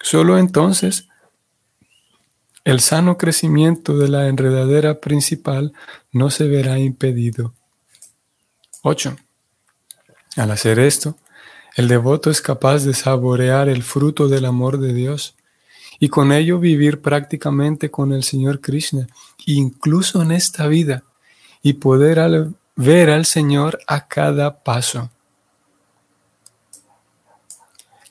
Solo 0.00 0.38
entonces 0.38 1.08
el 2.62 2.78
sano 2.78 3.18
crecimiento 3.18 3.98
de 3.98 4.08
la 4.08 4.28
enredadera 4.28 5.00
principal 5.00 5.72
no 6.12 6.30
se 6.30 6.46
verá 6.46 6.78
impedido. 6.78 7.52
8. 8.82 9.16
Al 10.36 10.52
hacer 10.52 10.78
esto, 10.78 11.16
el 11.76 11.88
devoto 11.88 12.30
es 12.30 12.40
capaz 12.42 12.84
de 12.84 12.94
saborear 12.94 13.68
el 13.68 13.82
fruto 13.82 14.28
del 14.28 14.44
amor 14.44 14.78
de 14.78 14.92
Dios 14.92 15.34
y 15.98 16.08
con 16.08 16.32
ello 16.32 16.58
vivir 16.58 17.00
prácticamente 17.00 17.90
con 17.90 18.12
el 18.12 18.24
Señor 18.24 18.60
Krishna, 18.60 19.06
incluso 19.46 20.20
en 20.20 20.32
esta 20.32 20.66
vida, 20.66 21.04
y 21.62 21.74
poder 21.74 22.48
ver 22.74 23.10
al 23.10 23.24
Señor 23.24 23.78
a 23.86 24.08
cada 24.08 24.64
paso. 24.64 25.10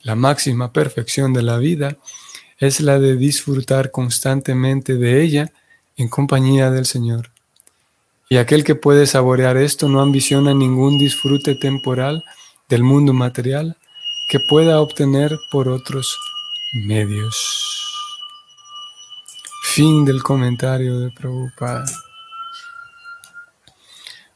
La 0.04 0.16
máxima 0.16 0.72
perfección 0.72 1.34
de 1.34 1.44
la 1.44 1.58
vida 1.58 1.98
es 2.58 2.80
la 2.80 2.98
de 2.98 3.18
disfrutar 3.18 3.92
constantemente 3.92 4.96
de 4.96 5.22
ella 5.22 5.52
en 5.98 6.08
compañía 6.08 6.72
del 6.72 6.86
Señor. 6.86 7.32
Y 8.30 8.38
aquel 8.38 8.64
que 8.64 8.76
puede 8.76 9.06
saborear 9.06 9.58
esto 9.58 9.90
no 9.90 10.00
ambiciona 10.00 10.54
ningún 10.54 10.98
disfrute 10.98 11.56
temporal 11.56 12.24
del 12.72 12.84
mundo 12.84 13.12
material 13.12 13.76
que 14.30 14.40
pueda 14.40 14.80
obtener 14.80 15.38
por 15.52 15.68
otros 15.68 16.18
medios. 16.74 17.36
Fin 19.64 20.06
del 20.06 20.24
comentario 20.24 21.02
de 21.02 21.12
Prabhupada. 21.12 21.84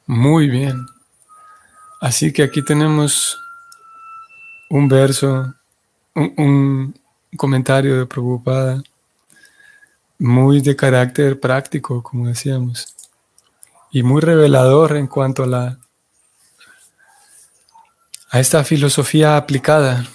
Muy 0.06 0.50
bien. 0.50 0.86
Así 2.02 2.34
que 2.34 2.43
aquí 2.43 2.62
tenemos 2.62 3.39
un 4.69 4.89
verso, 4.89 5.54
un, 6.13 6.93
comentario 7.38 8.00
de 8.00 8.06
Prabhupada 8.06 8.84
muy 10.19 10.60
de 10.60 10.76
carácter 10.76 11.39
práctico, 11.39 12.04
como 12.04 12.28
decíamos, 12.28 12.95
y 13.91 14.04
muy 14.04 14.19
revelador 14.19 14.98
en 14.98 15.08
cuanto 15.08 15.43
a 15.43 15.48
la 15.48 15.85
a 18.36 18.41
esta 18.41 18.65
filosofía 18.65 19.38
aplicada, 19.38 20.06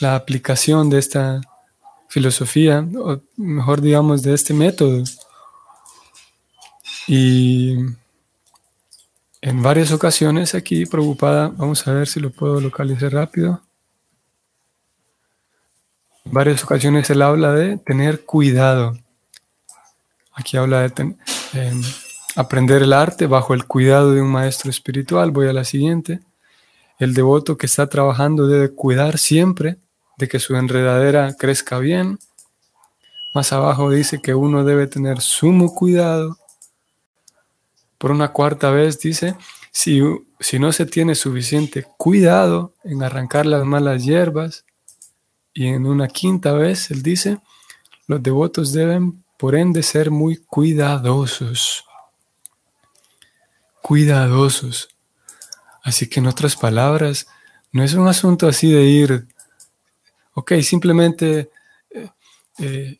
la 0.00 0.16
aplicación 0.16 0.90
de 0.90 0.98
esta 0.98 1.40
filosofía, 2.10 2.86
o 2.94 3.22
mejor 3.38 3.80
digamos, 3.80 4.20
de 4.20 4.34
este 4.34 4.52
método. 4.52 5.02
Y 7.08 7.76
En 9.40 9.62
varias 9.62 9.92
ocasiones 9.92 10.54
aquí, 10.54 10.84
preocupada, 10.84 11.48
vamos 11.48 11.88
a 11.88 11.92
ver 11.94 12.06
si 12.06 12.20
lo 12.20 12.28
puedo 12.28 12.60
localizar 12.60 13.14
rápido. 13.14 13.62
En 16.26 16.32
varias 16.32 16.62
ocasiones 16.62 17.08
él 17.08 17.22
habla 17.22 17.52
de 17.54 17.78
tener 17.78 18.26
cuidado. 18.26 18.98
Aquí 20.34 20.58
habla 20.58 20.82
de 20.82 21.16
em, 21.54 21.82
aprender 22.36 22.82
el 22.82 22.92
arte 22.92 23.26
bajo 23.26 23.54
el 23.54 23.64
cuidado 23.64 24.12
de 24.12 24.20
un 24.20 24.30
maestro 24.30 24.68
espiritual. 24.68 25.30
Voy 25.30 25.48
a 25.48 25.54
la 25.54 25.64
siguiente. 25.64 26.20
El 27.02 27.14
devoto 27.14 27.58
que 27.58 27.66
está 27.66 27.88
trabajando 27.88 28.46
debe 28.46 28.72
cuidar 28.72 29.18
siempre 29.18 29.76
de 30.18 30.28
que 30.28 30.38
su 30.38 30.54
enredadera 30.54 31.34
crezca 31.36 31.80
bien. 31.80 32.20
Más 33.34 33.52
abajo 33.52 33.90
dice 33.90 34.22
que 34.22 34.36
uno 34.36 34.62
debe 34.62 34.86
tener 34.86 35.20
sumo 35.20 35.74
cuidado. 35.74 36.38
Por 37.98 38.12
una 38.12 38.28
cuarta 38.28 38.70
vez 38.70 39.00
dice, 39.00 39.34
si, 39.72 40.00
si 40.38 40.60
no 40.60 40.70
se 40.70 40.86
tiene 40.86 41.16
suficiente 41.16 41.84
cuidado 41.96 42.72
en 42.84 43.02
arrancar 43.02 43.46
las 43.46 43.64
malas 43.64 44.04
hierbas, 44.04 44.64
y 45.52 45.66
en 45.66 45.86
una 45.86 46.06
quinta 46.06 46.52
vez 46.52 46.92
él 46.92 47.02
dice, 47.02 47.38
los 48.06 48.22
devotos 48.22 48.72
deben 48.72 49.24
por 49.38 49.56
ende 49.56 49.82
ser 49.82 50.12
muy 50.12 50.36
cuidadosos. 50.36 51.84
Cuidadosos. 53.82 54.91
Así 55.82 56.08
que 56.08 56.20
en 56.20 56.26
otras 56.26 56.56
palabras, 56.56 57.26
no 57.72 57.82
es 57.82 57.94
un 57.94 58.06
asunto 58.06 58.46
así 58.46 58.70
de 58.70 58.82
ir, 58.84 59.26
ok, 60.34 60.52
simplemente 60.62 61.50
eh, 61.90 62.10
eh, 62.58 62.98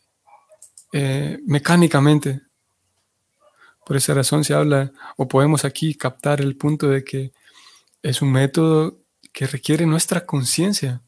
eh, 0.91 1.39
mecánicamente. 1.45 2.41
Por 3.85 3.97
esa 3.97 4.13
razón 4.13 4.43
se 4.43 4.53
habla, 4.53 4.91
o 5.17 5.27
podemos 5.27 5.65
aquí 5.65 5.95
captar 5.95 6.41
el 6.41 6.55
punto 6.55 6.89
de 6.89 7.03
que 7.03 7.31
es 8.01 8.21
un 8.21 8.31
método 8.31 8.99
que 9.31 9.47
requiere 9.47 9.85
nuestra 9.85 10.25
conciencia. 10.25 11.01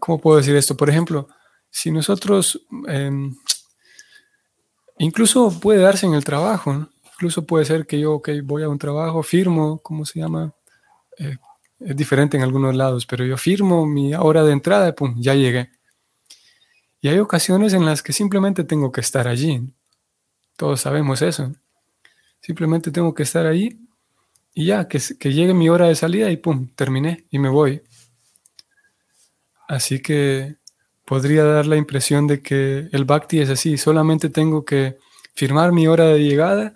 ¿Cómo 0.00 0.20
puedo 0.20 0.38
decir 0.38 0.56
esto? 0.56 0.76
Por 0.76 0.90
ejemplo, 0.90 1.28
si 1.70 1.90
nosotros, 1.90 2.60
em, 2.86 3.34
incluso 4.98 5.58
puede 5.60 5.80
darse 5.80 6.06
en 6.06 6.14
el 6.14 6.24
trabajo, 6.24 6.88
incluso 7.18 7.44
puede 7.44 7.64
ser 7.64 7.84
que 7.84 7.98
yo, 7.98 8.14
ok, 8.14 8.28
voy 8.44 8.62
a 8.62 8.68
un 8.68 8.78
trabajo, 8.78 9.24
firmo, 9.24 9.80
¿cómo 9.80 10.06
se 10.06 10.20
llama? 10.20 10.54
Eh, 11.18 11.36
es 11.80 11.96
diferente 11.96 12.36
en 12.36 12.44
algunos 12.44 12.76
lados, 12.76 13.06
pero 13.06 13.24
yo 13.24 13.36
firmo 13.36 13.86
mi 13.86 14.14
hora 14.14 14.44
de 14.44 14.52
entrada, 14.52 14.94
pum, 14.94 15.16
ya 15.18 15.34
llegué. 15.34 15.68
Y 17.00 17.08
hay 17.08 17.18
ocasiones 17.18 17.72
en 17.72 17.84
las 17.84 18.04
que 18.04 18.12
simplemente 18.12 18.62
tengo 18.62 18.92
que 18.92 19.00
estar 19.00 19.26
allí. 19.26 19.74
Todos 20.56 20.82
sabemos 20.82 21.20
eso. 21.20 21.52
Simplemente 22.40 22.92
tengo 22.92 23.12
que 23.12 23.24
estar 23.24 23.46
allí 23.46 23.80
y 24.54 24.66
ya, 24.66 24.86
que, 24.86 25.00
que 25.18 25.32
llegue 25.32 25.54
mi 25.54 25.68
hora 25.68 25.88
de 25.88 25.96
salida 25.96 26.30
y 26.30 26.36
pum, 26.36 26.68
terminé 26.76 27.26
y 27.30 27.40
me 27.40 27.48
voy. 27.48 27.82
Así 29.66 30.00
que 30.00 30.58
podría 31.04 31.42
dar 31.42 31.66
la 31.66 31.76
impresión 31.76 32.28
de 32.28 32.40
que 32.42 32.88
el 32.92 33.04
bhakti 33.04 33.40
es 33.40 33.50
así, 33.50 33.76
solamente 33.76 34.30
tengo 34.30 34.64
que 34.64 34.98
firmar 35.34 35.72
mi 35.72 35.88
hora 35.88 36.04
de 36.04 36.20
llegada 36.20 36.74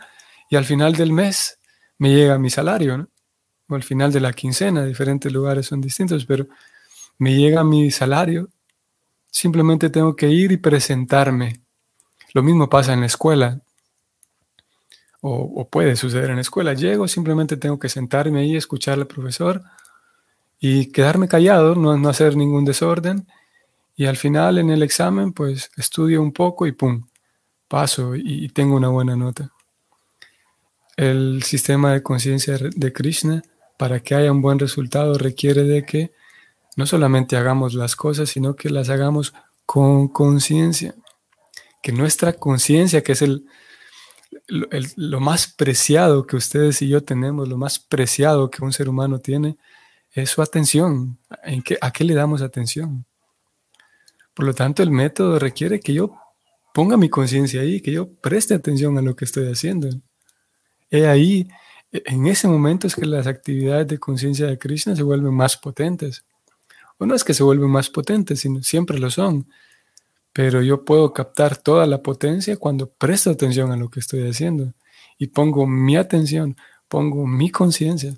y 0.52 0.56
al 0.56 0.66
final 0.66 0.94
del 0.94 1.12
mes 1.12 1.58
me 1.96 2.10
llega 2.10 2.38
mi 2.38 2.50
salario, 2.50 3.08
o 3.68 3.74
al 3.74 3.82
final 3.82 4.12
de 4.12 4.20
la 4.20 4.34
quincena, 4.34 4.84
diferentes 4.84 5.32
lugares 5.32 5.64
son 5.64 5.80
distintos, 5.80 6.26
pero 6.26 6.46
me 7.16 7.34
llega 7.34 7.64
mi 7.64 7.90
salario, 7.90 8.50
simplemente 9.30 9.88
tengo 9.88 10.14
que 10.14 10.28
ir 10.28 10.52
y 10.52 10.58
presentarme. 10.58 11.62
Lo 12.34 12.42
mismo 12.42 12.68
pasa 12.68 12.92
en 12.92 13.00
la 13.00 13.06
escuela, 13.06 13.62
o, 15.22 15.66
puede 15.70 15.96
suceder 15.96 16.28
en 16.28 16.36
la 16.36 16.42
escuela. 16.42 16.74
Llego, 16.74 17.08
simplemente 17.08 17.56
tengo 17.56 17.78
que 17.78 17.88
sentarme 17.88 18.40
ahí, 18.40 18.54
escuchar 18.54 18.98
al 18.98 19.06
profesor, 19.06 19.62
y 20.60 20.92
quedarme 20.92 21.28
callado, 21.28 21.76
no, 21.76 21.96
no 21.96 22.10
hacer 22.10 22.36
ningún 22.36 22.66
desorden. 22.66 23.26
Y 23.96 24.04
al 24.04 24.18
final 24.18 24.58
en 24.58 24.68
el 24.68 24.82
examen, 24.82 25.32
pues 25.32 25.70
estudio 25.78 26.20
un 26.20 26.34
poco 26.34 26.66
y 26.66 26.72
pum, 26.72 27.06
paso 27.68 28.14
y, 28.14 28.50
tengo 28.50 28.76
una 28.76 28.88
buena 28.88 29.16
nota. 29.16 29.50
El 30.96 31.42
sistema 31.42 31.92
de 31.92 32.02
conciencia 32.02 32.58
de 32.58 32.92
Krishna, 32.92 33.42
para 33.78 34.00
que 34.00 34.14
haya 34.14 34.32
un 34.32 34.42
buen 34.42 34.58
resultado, 34.58 35.14
requiere 35.14 35.64
de 35.64 35.84
que 35.84 36.12
no 36.76 36.86
solamente 36.86 37.36
hagamos 37.36 37.74
las 37.74 37.96
cosas, 37.96 38.30
sino 38.30 38.56
que 38.56 38.70
las 38.70 38.88
hagamos 38.88 39.34
con 39.66 40.08
conciencia. 40.08 40.94
Que 41.82 41.92
nuestra 41.92 42.34
conciencia, 42.34 43.02
que 43.02 43.12
es 43.12 43.22
el, 43.22 43.44
lo, 44.48 45.20
más 45.20 45.46
preciado 45.46 46.26
que 46.26 46.36
ustedes 46.36 46.82
y 46.82 46.88
yo 46.88 47.02
tenemos, 47.02 47.48
lo 47.48 47.56
más 47.56 47.78
preciado 47.78 48.50
que 48.50 48.64
un 48.64 48.72
ser 48.72 48.88
humano 48.88 49.18
tiene, 49.18 49.56
es 50.12 50.30
su 50.30 50.42
atención. 50.42 51.18
¿En 51.42 51.62
qué, 51.62 51.78
¿A 51.80 51.90
qué 51.90 52.04
le 52.04 52.14
damos 52.14 52.42
atención? 52.42 53.04
Por 54.34 54.46
lo 54.46 54.54
tanto, 54.54 54.82
el 54.82 54.90
método 54.90 55.38
requiere 55.38 55.80
que 55.80 55.92
yo 55.92 56.14
ponga 56.72 56.96
mi 56.96 57.08
conciencia 57.08 57.60
ahí, 57.60 57.80
que 57.80 57.92
yo 57.92 58.12
preste 58.14 58.54
atención 58.54 58.96
a 58.98 59.02
lo 59.02 59.14
que 59.16 59.24
estoy 59.24 59.50
haciendo. 59.50 59.88
He 60.92 61.06
ahí, 61.06 61.48
en 61.90 62.26
ese 62.26 62.46
momento 62.46 62.86
es 62.86 62.94
que 62.94 63.06
las 63.06 63.26
actividades 63.26 63.88
de 63.88 63.98
conciencia 63.98 64.46
de 64.46 64.58
Krishna 64.58 64.94
se 64.94 65.02
vuelven 65.02 65.32
más 65.32 65.56
potentes. 65.56 66.24
O 66.98 67.06
no 67.06 67.14
es 67.14 67.24
que 67.24 67.32
se 67.32 67.42
vuelven 67.42 67.70
más 67.70 67.88
potentes, 67.88 68.40
sino 68.40 68.62
siempre 68.62 68.98
lo 68.98 69.10
son. 69.10 69.48
Pero 70.34 70.60
yo 70.60 70.84
puedo 70.84 71.14
captar 71.14 71.56
toda 71.56 71.86
la 71.86 72.02
potencia 72.02 72.58
cuando 72.58 72.90
presto 72.90 73.30
atención 73.30 73.72
a 73.72 73.76
lo 73.76 73.88
que 73.88 74.00
estoy 74.00 74.28
haciendo 74.28 74.74
y 75.16 75.28
pongo 75.28 75.66
mi 75.66 75.96
atención, 75.96 76.56
pongo 76.88 77.26
mi 77.26 77.50
conciencia 77.50 78.14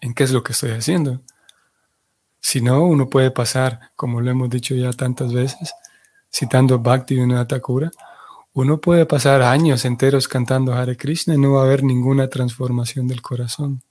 en 0.00 0.14
qué 0.14 0.22
es 0.22 0.30
lo 0.30 0.44
que 0.44 0.52
estoy 0.52 0.70
haciendo. 0.70 1.22
Si 2.38 2.60
no, 2.60 2.84
uno 2.84 3.10
puede 3.10 3.32
pasar, 3.32 3.90
como 3.96 4.20
lo 4.20 4.30
hemos 4.30 4.48
dicho 4.48 4.76
ya 4.76 4.92
tantas 4.92 5.32
veces, 5.32 5.72
citando 6.32 6.78
Bhakti 6.78 7.18
Thakura, 7.48 7.90
uno 8.54 8.80
puede 8.80 9.04
pasar 9.04 9.42
años 9.42 9.84
enteros 9.84 10.28
cantando 10.28 10.74
Hare 10.74 10.96
Krishna 10.96 11.34
y 11.34 11.38
no 11.38 11.54
va 11.54 11.62
a 11.62 11.64
haber 11.64 11.82
ninguna 11.82 12.28
transformación 12.28 13.08
del 13.08 13.20
corazón. 13.20 13.82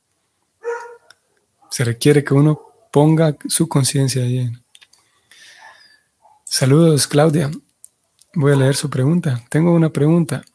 Se 1.70 1.84
requiere 1.84 2.24
que 2.24 2.34
uno 2.34 2.62
ponga 2.90 3.36
su 3.48 3.68
conciencia 3.68 4.24
ahí. 4.24 4.50
Saludos, 6.46 7.08
Claudia. 7.08 7.52
Voy 8.36 8.54
a 8.54 8.56
leer 8.56 8.76
su 8.76 8.90
pregunta. 8.90 9.44
Tengo 9.50 9.74
una 9.74 9.90
pregunta. 9.90 10.46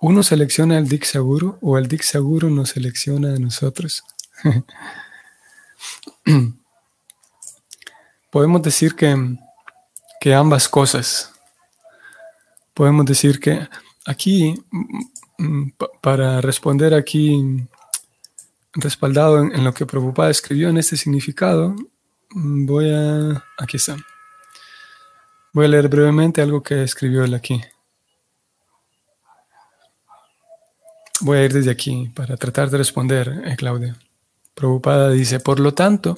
¿Uno 0.00 0.24
selecciona 0.24 0.76
el 0.76 0.88
Diksaguru 0.88 1.58
o 1.60 1.78
el 1.78 1.86
Diksaguru 1.86 2.50
nos 2.50 2.70
selecciona 2.70 3.34
a 3.34 3.38
nosotros? 3.38 4.02
Podemos 8.30 8.62
decir 8.62 8.96
que, 8.96 9.36
que 10.20 10.34
ambas 10.34 10.68
cosas. 10.68 11.35
Podemos 12.76 13.06
decir 13.06 13.40
que 13.40 13.66
aquí, 14.04 14.54
mm, 15.38 15.70
para 16.02 16.42
responder 16.42 16.92
aquí, 16.92 17.66
respaldado 18.74 19.38
en, 19.38 19.64
lo 19.64 19.72
que 19.72 19.86
Prabhupada 19.86 20.28
escribió 20.28 20.68
en 20.68 20.76
este 20.76 20.98
significado, 20.98 21.74
mm, 22.32 22.66
voy 22.66 22.90
a... 22.92 23.42
Aquí 23.56 23.78
está. 23.78 23.96
Voy 25.54 25.64
a 25.64 25.68
leer 25.68 25.88
brevemente 25.88 26.42
algo 26.42 26.62
que 26.62 26.82
escribió 26.82 27.24
él 27.24 27.32
aquí. 27.32 27.62
Voy 31.22 31.38
a 31.38 31.44
ir 31.44 31.54
desde 31.54 31.70
aquí 31.70 32.12
para 32.14 32.36
tratar 32.36 32.68
de 32.68 32.76
responder, 32.76 33.42
eh, 33.46 33.56
Claudia. 33.56 33.96
Prabhupada 34.54 35.12
dice, 35.12 35.40
por 35.40 35.60
lo 35.60 35.72
tanto, 35.72 36.14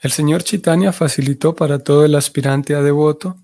el 0.00 0.12
señor 0.12 0.44
Chaitanya 0.44 0.92
facilitó 0.92 1.54
para 1.54 1.78
todo 1.78 2.06
el 2.06 2.14
aspirante 2.14 2.74
a 2.74 2.80
devoto 2.80 3.36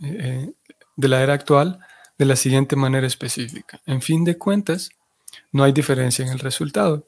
eh, 0.00 0.52
de 0.96 1.08
la 1.08 1.22
era 1.22 1.34
actual 1.34 1.78
de 2.18 2.24
la 2.24 2.36
siguiente 2.36 2.76
manera 2.76 3.06
específica. 3.06 3.80
En 3.86 4.00
fin 4.02 4.24
de 4.24 4.38
cuentas, 4.38 4.90
no 5.52 5.64
hay 5.64 5.72
diferencia 5.72 6.24
en 6.24 6.32
el 6.32 6.38
resultado. 6.38 7.04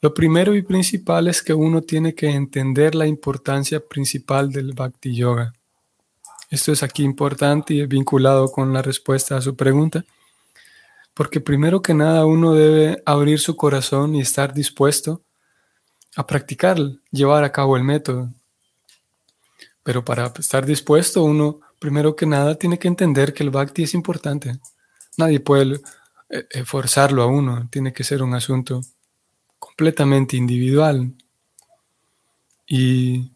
Lo 0.00 0.14
primero 0.14 0.54
y 0.54 0.62
principal 0.62 1.28
es 1.28 1.42
que 1.42 1.54
uno 1.54 1.82
tiene 1.82 2.14
que 2.14 2.28
entender 2.28 2.94
la 2.94 3.06
importancia 3.06 3.80
principal 3.80 4.52
del 4.52 4.72
Bhakti 4.72 5.14
Yoga. 5.14 5.52
Esto 6.50 6.72
es 6.72 6.82
aquí 6.82 7.02
importante 7.02 7.74
y 7.74 7.86
vinculado 7.86 8.52
con 8.52 8.72
la 8.72 8.82
respuesta 8.82 9.36
a 9.36 9.40
su 9.40 9.56
pregunta. 9.56 10.04
Porque 11.14 11.40
primero 11.40 11.80
que 11.80 11.94
nada 11.94 12.26
uno 12.26 12.52
debe 12.52 13.02
abrir 13.06 13.38
su 13.38 13.56
corazón 13.56 14.14
y 14.14 14.20
estar 14.20 14.52
dispuesto 14.52 15.22
a 16.16 16.26
practicar, 16.26 16.76
llevar 17.10 17.44
a 17.44 17.52
cabo 17.52 17.76
el 17.76 17.84
método. 17.84 18.30
Pero 19.82 20.04
para 20.04 20.32
estar 20.38 20.66
dispuesto 20.66 21.22
uno, 21.22 21.60
primero 21.84 22.16
que 22.16 22.24
nada, 22.24 22.54
tiene 22.54 22.78
que 22.78 22.88
entender 22.88 23.34
que 23.34 23.42
el 23.42 23.50
bhakti 23.50 23.82
es 23.82 23.92
importante. 23.92 24.58
Nadie 25.18 25.38
puede 25.38 25.82
eh, 26.30 26.46
eh, 26.50 26.64
forzarlo 26.64 27.22
a 27.22 27.26
uno, 27.26 27.68
tiene 27.70 27.92
que 27.92 28.04
ser 28.04 28.22
un 28.22 28.32
asunto 28.32 28.80
completamente 29.58 30.34
individual. 30.34 31.12
Y 32.66 33.32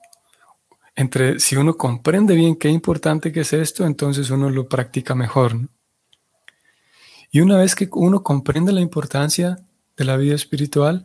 entre 0.97 1.41
si 1.41 1.57
uno 1.57 1.77
comprende 1.77 2.35
bien 2.37 2.57
qué 2.57 2.71
importante 2.71 3.33
que 3.33 3.41
es 3.41 3.53
esto, 3.53 3.85
entonces 3.85 4.31
uno 4.31 4.49
lo 4.49 4.67
practica 4.67 5.15
mejor. 5.15 5.69
Y 7.31 7.41
una 7.41 7.59
vez 7.59 7.75
que 7.75 7.87
uno 7.93 8.23
comprende 8.23 8.73
la 8.73 8.81
importancia 8.81 9.59
de 9.95 10.05
la 10.07 10.17
vida 10.17 10.35
espiritual, 10.35 11.05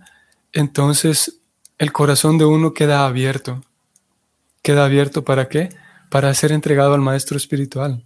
entonces 0.54 1.42
el 1.78 1.92
corazón 1.92 2.38
de 2.38 2.46
uno 2.46 2.74
queda 2.74 3.06
abierto. 3.06 3.62
¿Queda 4.62 4.86
abierto 4.86 5.26
para 5.26 5.50
qué? 5.50 5.68
Para 6.14 6.32
ser 6.36 6.52
entregado 6.52 6.94
al 6.94 7.02
maestro 7.02 7.38
espiritual. 7.38 8.06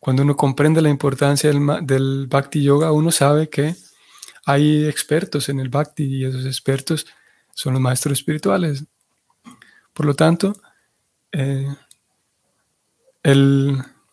Cuando 0.00 0.22
uno 0.22 0.34
comprende 0.34 0.80
la 0.80 0.88
importancia 0.88 1.52
del, 1.52 1.84
del 1.84 2.26
Bhakti 2.26 2.62
Yoga, 2.62 2.90
uno 2.90 3.10
sabe 3.10 3.50
que 3.50 3.76
hay 4.46 4.86
expertos 4.86 5.50
en 5.50 5.60
el 5.60 5.68
Bhakti 5.68 6.04
y 6.04 6.24
esos 6.24 6.46
expertos 6.46 7.06
son 7.52 7.74
los 7.74 7.82
maestros 7.82 8.18
espirituales. 8.18 8.86
Por 9.92 10.06
lo 10.06 10.14
tanto, 10.14 10.54
eh, 11.32 11.68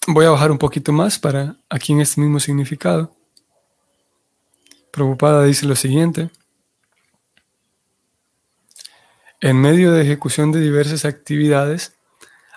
voy 0.07 0.25
a 0.25 0.31
bajar 0.31 0.51
un 0.51 0.57
poquito 0.57 0.91
más 0.91 1.17
para 1.17 1.55
aquí 1.69 1.93
en 1.93 2.01
este 2.01 2.19
mismo 2.19 2.41
significado. 2.41 3.15
Prabhupada 4.91 5.45
dice 5.45 5.65
lo 5.65 5.77
siguiente. 5.77 6.29
En 9.43 9.57
medio 9.57 9.91
de 9.91 10.03
ejecución 10.03 10.53
de 10.53 10.61
diversas 10.61 11.03
actividades, 11.03 11.97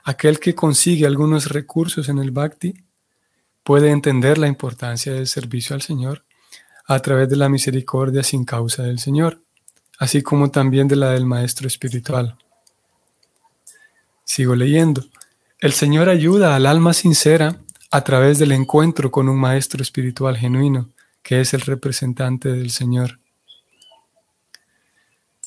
aquel 0.05 0.39
que 0.39 0.55
consigue 0.55 1.05
algunos 1.05 1.51
recursos 1.51 2.09
en 2.09 2.19
el 2.19 2.31
bhakti 2.31 2.75
puede 3.65 3.91
entender 3.91 4.39
la 4.39 4.47
importancia 4.47 5.13
del 5.13 5.27
servicio 5.27 5.75
al 5.75 5.83
Señor 5.83 6.25
a 6.87 7.01
través 7.01 7.29
de 7.29 7.35
la 7.35 7.49
misericordia 7.49 8.23
sin 8.23 8.45
causa 8.45 8.85
del 8.85 9.01
Señor, 9.01 9.43
así 9.99 10.23
como 10.23 10.53
también 10.53 10.87
de 10.87 10.95
la 10.95 11.11
del 11.11 11.27
Maestro 11.27 11.67
Espiritual. 11.67 12.39
Sigo 14.23 14.55
leyendo. 14.55 15.05
El 15.59 15.73
Señor 15.73 16.09
ayuda 16.09 16.55
al 16.55 16.67
alma 16.67 16.93
sincera 16.93 17.59
a 17.91 18.05
través 18.05 18.39
del 18.39 18.53
encuentro 18.53 19.11
con 19.11 19.29
un 19.29 19.41
Maestro 19.41 19.83
Espiritual 19.83 20.37
genuino, 20.37 20.91
que 21.25 21.41
es 21.41 21.53
el 21.53 21.63
representante 21.63 22.53
del 22.53 22.71
Señor. 22.71 23.19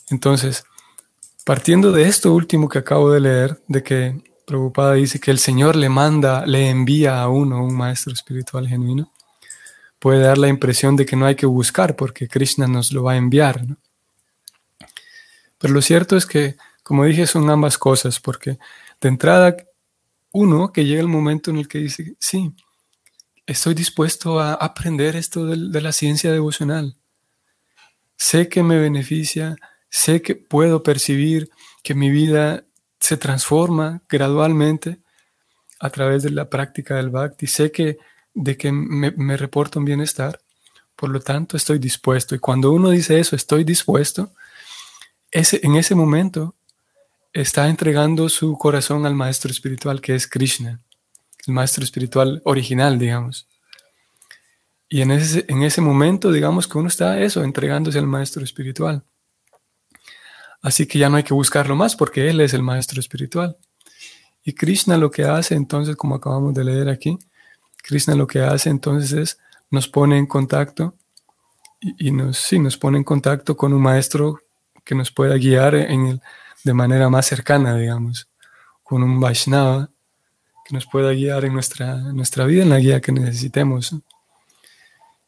Entonces, 0.09 0.65
partiendo 1.45 1.91
de 1.91 2.03
esto 2.03 2.33
último 2.33 2.69
que 2.69 2.79
acabo 2.79 3.11
de 3.11 3.19
leer, 3.19 3.61
de 3.67 3.83
que 3.83 4.21
Prabhupada 4.45 4.93
dice 4.93 5.19
que 5.19 5.31
el 5.31 5.39
Señor 5.39 5.75
le 5.75 5.89
manda, 5.89 6.45
le 6.45 6.69
envía 6.69 7.21
a 7.21 7.29
uno 7.29 7.63
un 7.63 7.75
maestro 7.75 8.13
espiritual 8.13 8.67
genuino, 8.67 9.11
puede 9.99 10.21
dar 10.21 10.37
la 10.37 10.47
impresión 10.47 10.95
de 10.95 11.05
que 11.05 11.15
no 11.15 11.25
hay 11.25 11.35
que 11.35 11.45
buscar 11.45 11.95
porque 11.95 12.27
Krishna 12.27 12.67
nos 12.67 12.91
lo 12.91 13.03
va 13.03 13.13
a 13.13 13.17
enviar. 13.17 13.63
Pero 15.59 15.73
lo 15.73 15.81
cierto 15.81 16.17
es 16.17 16.25
que, 16.25 16.55
como 16.83 17.05
dije, 17.05 17.27
son 17.27 17.49
ambas 17.49 17.77
cosas, 17.77 18.19
porque 18.19 18.57
de 19.01 19.09
entrada, 19.09 19.55
uno 20.31 20.71
que 20.71 20.85
llega 20.85 21.01
el 21.01 21.07
momento 21.07 21.51
en 21.51 21.57
el 21.57 21.67
que 21.67 21.79
dice, 21.79 22.15
sí, 22.19 22.53
estoy 23.45 23.73
dispuesto 23.73 24.39
a 24.39 24.53
aprender 24.53 25.15
esto 25.15 25.45
de 25.45 25.81
la 25.81 25.91
ciencia 25.91 26.31
devocional. 26.31 26.95
Sé 28.15 28.47
que 28.47 28.63
me 28.63 28.79
beneficia, 28.79 29.55
sé 29.89 30.21
que 30.21 30.35
puedo 30.35 30.83
percibir 30.83 31.49
que 31.83 31.95
mi 31.95 32.09
vida 32.09 32.65
se 32.99 33.17
transforma 33.17 34.01
gradualmente 34.09 34.99
a 35.79 35.89
través 35.89 36.23
de 36.23 36.31
la 36.31 36.49
práctica 36.49 36.95
del 36.95 37.09
bhakti. 37.09 37.47
Sé 37.47 37.71
que 37.71 37.97
de 38.33 38.57
que 38.57 38.71
me, 38.71 39.37
reporta 39.37 39.79
un 39.79 39.85
bienestar, 39.85 40.39
por 40.95 41.09
lo 41.09 41.19
tanto 41.19 41.57
estoy 41.57 41.79
dispuesto. 41.79 42.35
Y 42.35 42.39
cuando 42.39 42.71
uno 42.71 42.89
dice 42.89 43.19
eso, 43.19 43.35
estoy 43.35 43.63
dispuesto, 43.63 44.31
ese, 45.31 45.59
en 45.63 45.75
ese 45.75 45.95
momento 45.95 46.55
está 47.33 47.67
entregando 47.67 48.29
su 48.29 48.57
corazón 48.57 49.05
al 49.05 49.15
maestro 49.15 49.51
espiritual 49.51 50.01
que 50.01 50.15
es 50.15 50.27
Krishna, 50.27 50.81
el 51.47 51.53
maestro 51.53 51.83
espiritual 51.83 52.41
original, 52.45 52.97
digamos. 52.97 53.47
Y 54.87 55.01
en 55.01 55.11
ese, 55.11 55.45
en 55.47 55.61
ese 55.63 55.81
momento, 55.81 56.31
digamos 56.31 56.67
que 56.67 56.77
uno 56.77 56.87
está 56.87 57.19
eso, 57.19 57.43
entregándose 57.43 57.99
al 57.99 58.07
maestro 58.07 58.43
espiritual. 58.43 59.03
Así 60.61 60.85
que 60.85 60.99
ya 60.99 61.09
no 61.09 61.17
hay 61.17 61.23
que 61.23 61.33
buscarlo 61.33 61.75
más 61.75 61.95
porque 61.95 62.29
Él 62.29 62.41
es 62.41 62.53
el 62.53 62.63
maestro 62.63 62.99
espiritual. 62.99 63.57
Y 64.43 64.53
Krishna 64.53 64.97
lo 64.97 65.11
que 65.11 65.25
hace 65.25 65.55
entonces, 65.55 65.95
como 65.95 66.15
acabamos 66.15 66.53
de 66.53 66.63
leer 66.63 66.89
aquí, 66.89 67.17
Krishna 67.83 68.15
lo 68.15 68.27
que 68.27 68.41
hace 68.41 68.69
entonces 68.69 69.11
es 69.11 69.39
nos 69.71 69.87
pone 69.87 70.17
en 70.17 70.25
contacto 70.25 70.95
y, 71.81 72.11
nos, 72.11 72.51
nos 72.53 72.77
pone 72.77 72.97
en 72.97 73.03
contacto 73.03 73.55
con 73.55 73.73
un 73.73 73.81
maestro 73.81 74.39
que 74.83 74.95
nos 74.95 75.11
pueda 75.11 75.35
guiar 75.35 75.75
en 75.75 76.21
de 76.63 76.73
manera 76.73 77.09
más 77.09 77.25
cercana, 77.25 77.75
digamos, 77.75 78.27
con 78.83 79.03
un 79.03 79.19
Vaishnava 79.19 79.89
que 80.65 80.75
nos 80.75 80.85
pueda 80.85 81.11
guiar 81.11 81.45
en 81.45 81.53
nuestra, 81.53 81.95
nuestra 81.95 82.45
vida, 82.45 82.63
en 82.63 82.69
la 82.69 82.79
guía 82.79 83.01
que 83.01 83.11
necesitemos. 83.11 83.95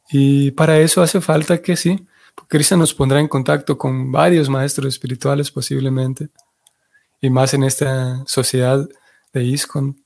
Y 0.10 0.52
para 0.52 0.78
eso 0.80 1.02
hace 1.02 1.22
falta 1.22 1.62
que 1.62 1.78
sí, 1.78 2.06
Krishna 2.48 2.78
nos 2.78 2.94
pondrá 2.94 3.20
en 3.20 3.28
contacto 3.28 3.78
con 3.78 4.12
varios 4.12 4.50
maestros 4.50 4.88
espirituales 4.88 5.52
posiblemente, 5.52 6.30
y 7.22 7.30
más 7.30 7.54
en 7.54 7.64
esta 7.64 8.24
sociedad 8.26 8.90
de 9.32 9.44
ISKCON, 9.44 10.04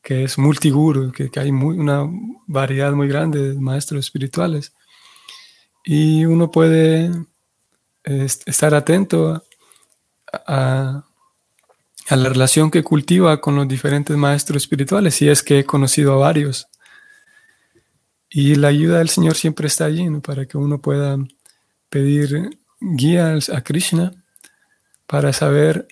que 0.00 0.24
es 0.24 0.38
multiguru, 0.38 1.12
que, 1.12 1.30
hay 1.36 1.50
una 1.50 2.08
variedad 2.46 2.92
muy 2.92 3.08
grande 3.08 3.50
de 3.50 3.60
maestros 3.60 4.04
espirituales. 4.04 4.72
Y 5.82 6.24
uno 6.24 6.50
puede 6.50 7.10
estar 8.04 8.74
atento 8.74 9.42
a, 10.46 11.04
a, 12.08 12.16
la 12.16 12.28
relación 12.28 12.70
que 12.70 12.84
cultiva 12.84 13.40
con 13.40 13.56
los 13.56 13.66
diferentes 13.66 14.16
maestros 14.16 14.62
espirituales, 14.62 15.14
si 15.16 15.28
es 15.28 15.42
que 15.42 15.60
he 15.60 15.64
conocido 15.64 16.12
a 16.14 16.18
varios. 16.18 16.68
Y 18.30 18.54
la 18.56 18.68
ayuda 18.68 18.98
del 18.98 19.08
Señor 19.08 19.36
siempre 19.36 19.66
está 19.66 19.86
allí 19.86 20.08
para 20.20 20.46
que 20.46 20.58
uno 20.58 20.80
pueda 20.80 21.16
pedir 21.94 22.58
guía 22.80 23.38
a 23.52 23.60
Krishna 23.60 24.10
para 25.06 25.32
saber 25.32 25.86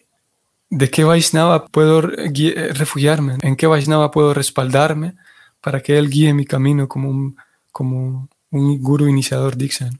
de 0.69 0.91
qué 0.91 1.05
Vaishnava 1.05 1.67
puedo 1.69 2.01
refugiarme, 2.01 3.39
en 3.43 3.55
qué 3.55 3.69
Vaishnava 3.69 4.11
puedo 4.11 4.35
respaldarme 4.35 5.15
para 5.61 5.81
que 5.81 5.97
él 5.97 6.11
guíe 6.11 6.35
mi 6.35 6.45
camino 6.45 6.89
como 6.89 7.09
un, 7.09 7.37
como 7.71 8.29
un 8.51 8.83
guru 8.83 9.07
iniciador 9.07 9.57
Dixon. 9.57 9.97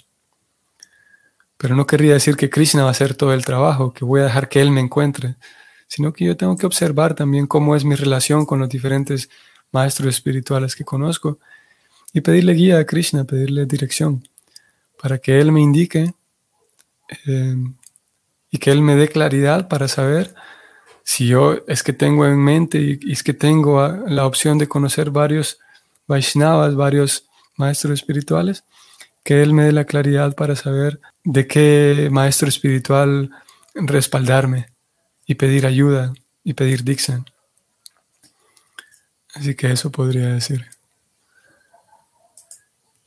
Pero 1.57 1.77
no 1.77 1.87
querría 1.87 2.15
decir 2.15 2.35
que 2.35 2.51
Krishna 2.51 2.83
va 2.83 2.89
a 2.89 2.97
hacer 2.99 3.15
todo 3.15 3.33
el 3.33 3.45
trabajo, 3.45 3.93
que 3.93 4.05
voy 4.05 4.23
a 4.23 4.25
dejar 4.25 4.49
que 4.49 4.61
él 4.61 4.73
me 4.73 4.81
encuentre, 4.81 5.37
sino 5.87 6.13
que 6.13 6.25
yo 6.25 6.37
tengo 6.37 6.57
que 6.57 6.67
observar 6.67 7.15
también 7.15 7.47
cómo 7.47 7.77
es 7.77 7.85
mi 7.85 7.95
relación 7.95 8.45
con 8.45 8.59
los 8.59 8.69
diferentes 8.69 9.31
maestros 9.71 10.09
espirituales 10.09 10.75
que 10.75 10.85
conozco 10.85 11.39
y 12.13 12.23
pedirle 12.23 12.55
guía 12.55 12.81
a 12.81 12.87
Krishna, 12.87 13.23
pedirle 13.23 13.67
dirección 13.67 14.25
para 15.03 15.19
que 15.19 15.41
Él 15.41 15.51
me 15.51 15.61
indique 15.61 16.15
eh, 17.27 17.57
y 18.51 18.59
que 18.59 18.71
Él 18.71 18.83
me 18.83 18.95
dé 18.95 19.09
claridad 19.09 19.67
para 19.69 19.89
saber 19.89 20.33
si 21.03 21.27
yo 21.27 21.57
es 21.67 21.83
que 21.83 21.93
tengo 21.93 22.25
en 22.25 22.39
mente 22.39 22.79
y, 22.79 23.13
es 23.13 23.25
que 23.25 23.35
tengo 23.35 23.87
la 24.07 24.25
opción 24.25 24.59
de 24.59 24.69
conocer 24.69 25.11
varios 25.11 25.59
Vaishnavas, 26.07 26.77
varios 26.77 27.27
maestros 27.57 27.95
espirituales, 27.95 28.65
que 29.25 29.43
Él 29.43 29.53
me 29.53 29.65
dé 29.65 29.73
la 29.73 29.85
claridad 29.85 30.37
para 30.37 30.55
saber 30.55 31.01
de 31.25 31.49
qué 31.49 32.09
maestro 32.11 32.49
espiritual 32.49 33.31
respaldarme 33.75 34.69
y 35.27 35.35
pedir 35.35 35.67
ayuda 35.67 36.13
y 36.45 36.55
pedir 36.55 36.85
Dixon. 36.85 37.25
Así 39.35 39.55
que 39.55 39.73
eso 39.73 39.91
podría 39.91 40.29
decir. 40.29 40.72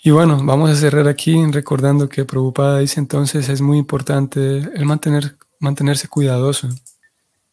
Y 0.06 0.12
bueno, 0.12 0.40
vamos 0.44 0.70
a 0.70 0.76
cerrar 0.76 1.08
aquí 1.08 1.44
recordando 1.48 2.08
que 2.08 2.26
Prabhupada 2.26 2.78
dice 2.78 3.00
entonces 3.00 3.50
es 3.50 3.60
muy 3.60 3.80
importante 3.80 4.58
el 4.60 4.86
mantener, 4.86 5.36
mantenerse 5.58 6.08
cuidadoso 6.08 6.70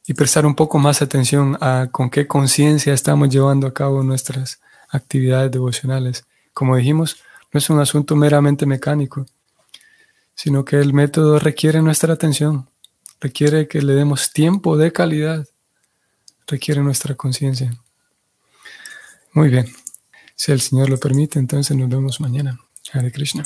y 0.07 0.13
prestar 0.13 0.45
un 0.45 0.55
poco 0.55 0.79
más 0.79 1.01
atención 1.01 1.57
a 1.63 1.89
con 1.91 2.11
qué 2.11 2.27
conciencia 2.27 2.93
estamos 2.93 3.31
llevando 3.31 3.67
a 3.67 3.73
cabo 3.73 4.03
nuestras 4.03 4.61
actividades 4.91 5.51
devocionales. 5.51 6.27
Como 6.53 6.77
dijimos, 6.77 7.23
no 7.55 7.57
es 7.57 7.71
un 7.71 7.81
asunto 7.81 8.17
meramente 8.17 8.67
mecánico, 8.67 9.25
sino 10.35 10.63
que 10.63 10.77
el 10.77 10.93
método 10.93 11.39
requiere 11.39 11.81
nuestra 11.81 12.13
atención, 12.13 12.69
requiere 13.19 13.67
que 13.67 13.81
le 13.81 13.95
demos 13.95 14.31
tiempo 14.31 14.77
de 14.77 14.93
calidad, 14.93 15.49
requiere 16.47 16.83
nuestra 16.83 17.15
conciencia. 17.15 17.73
Muy 19.33 19.49
bien. 19.49 19.82
Si 20.45 20.51
el 20.51 20.61
Señor 20.61 20.91
lo 20.91 20.99
permite, 20.99 21.39
entonces 21.39 21.77
nos 21.77 21.89
vemos 21.89 22.21
mañana. 22.21 22.59
Hare 22.93 23.13
Krishna. 23.13 23.45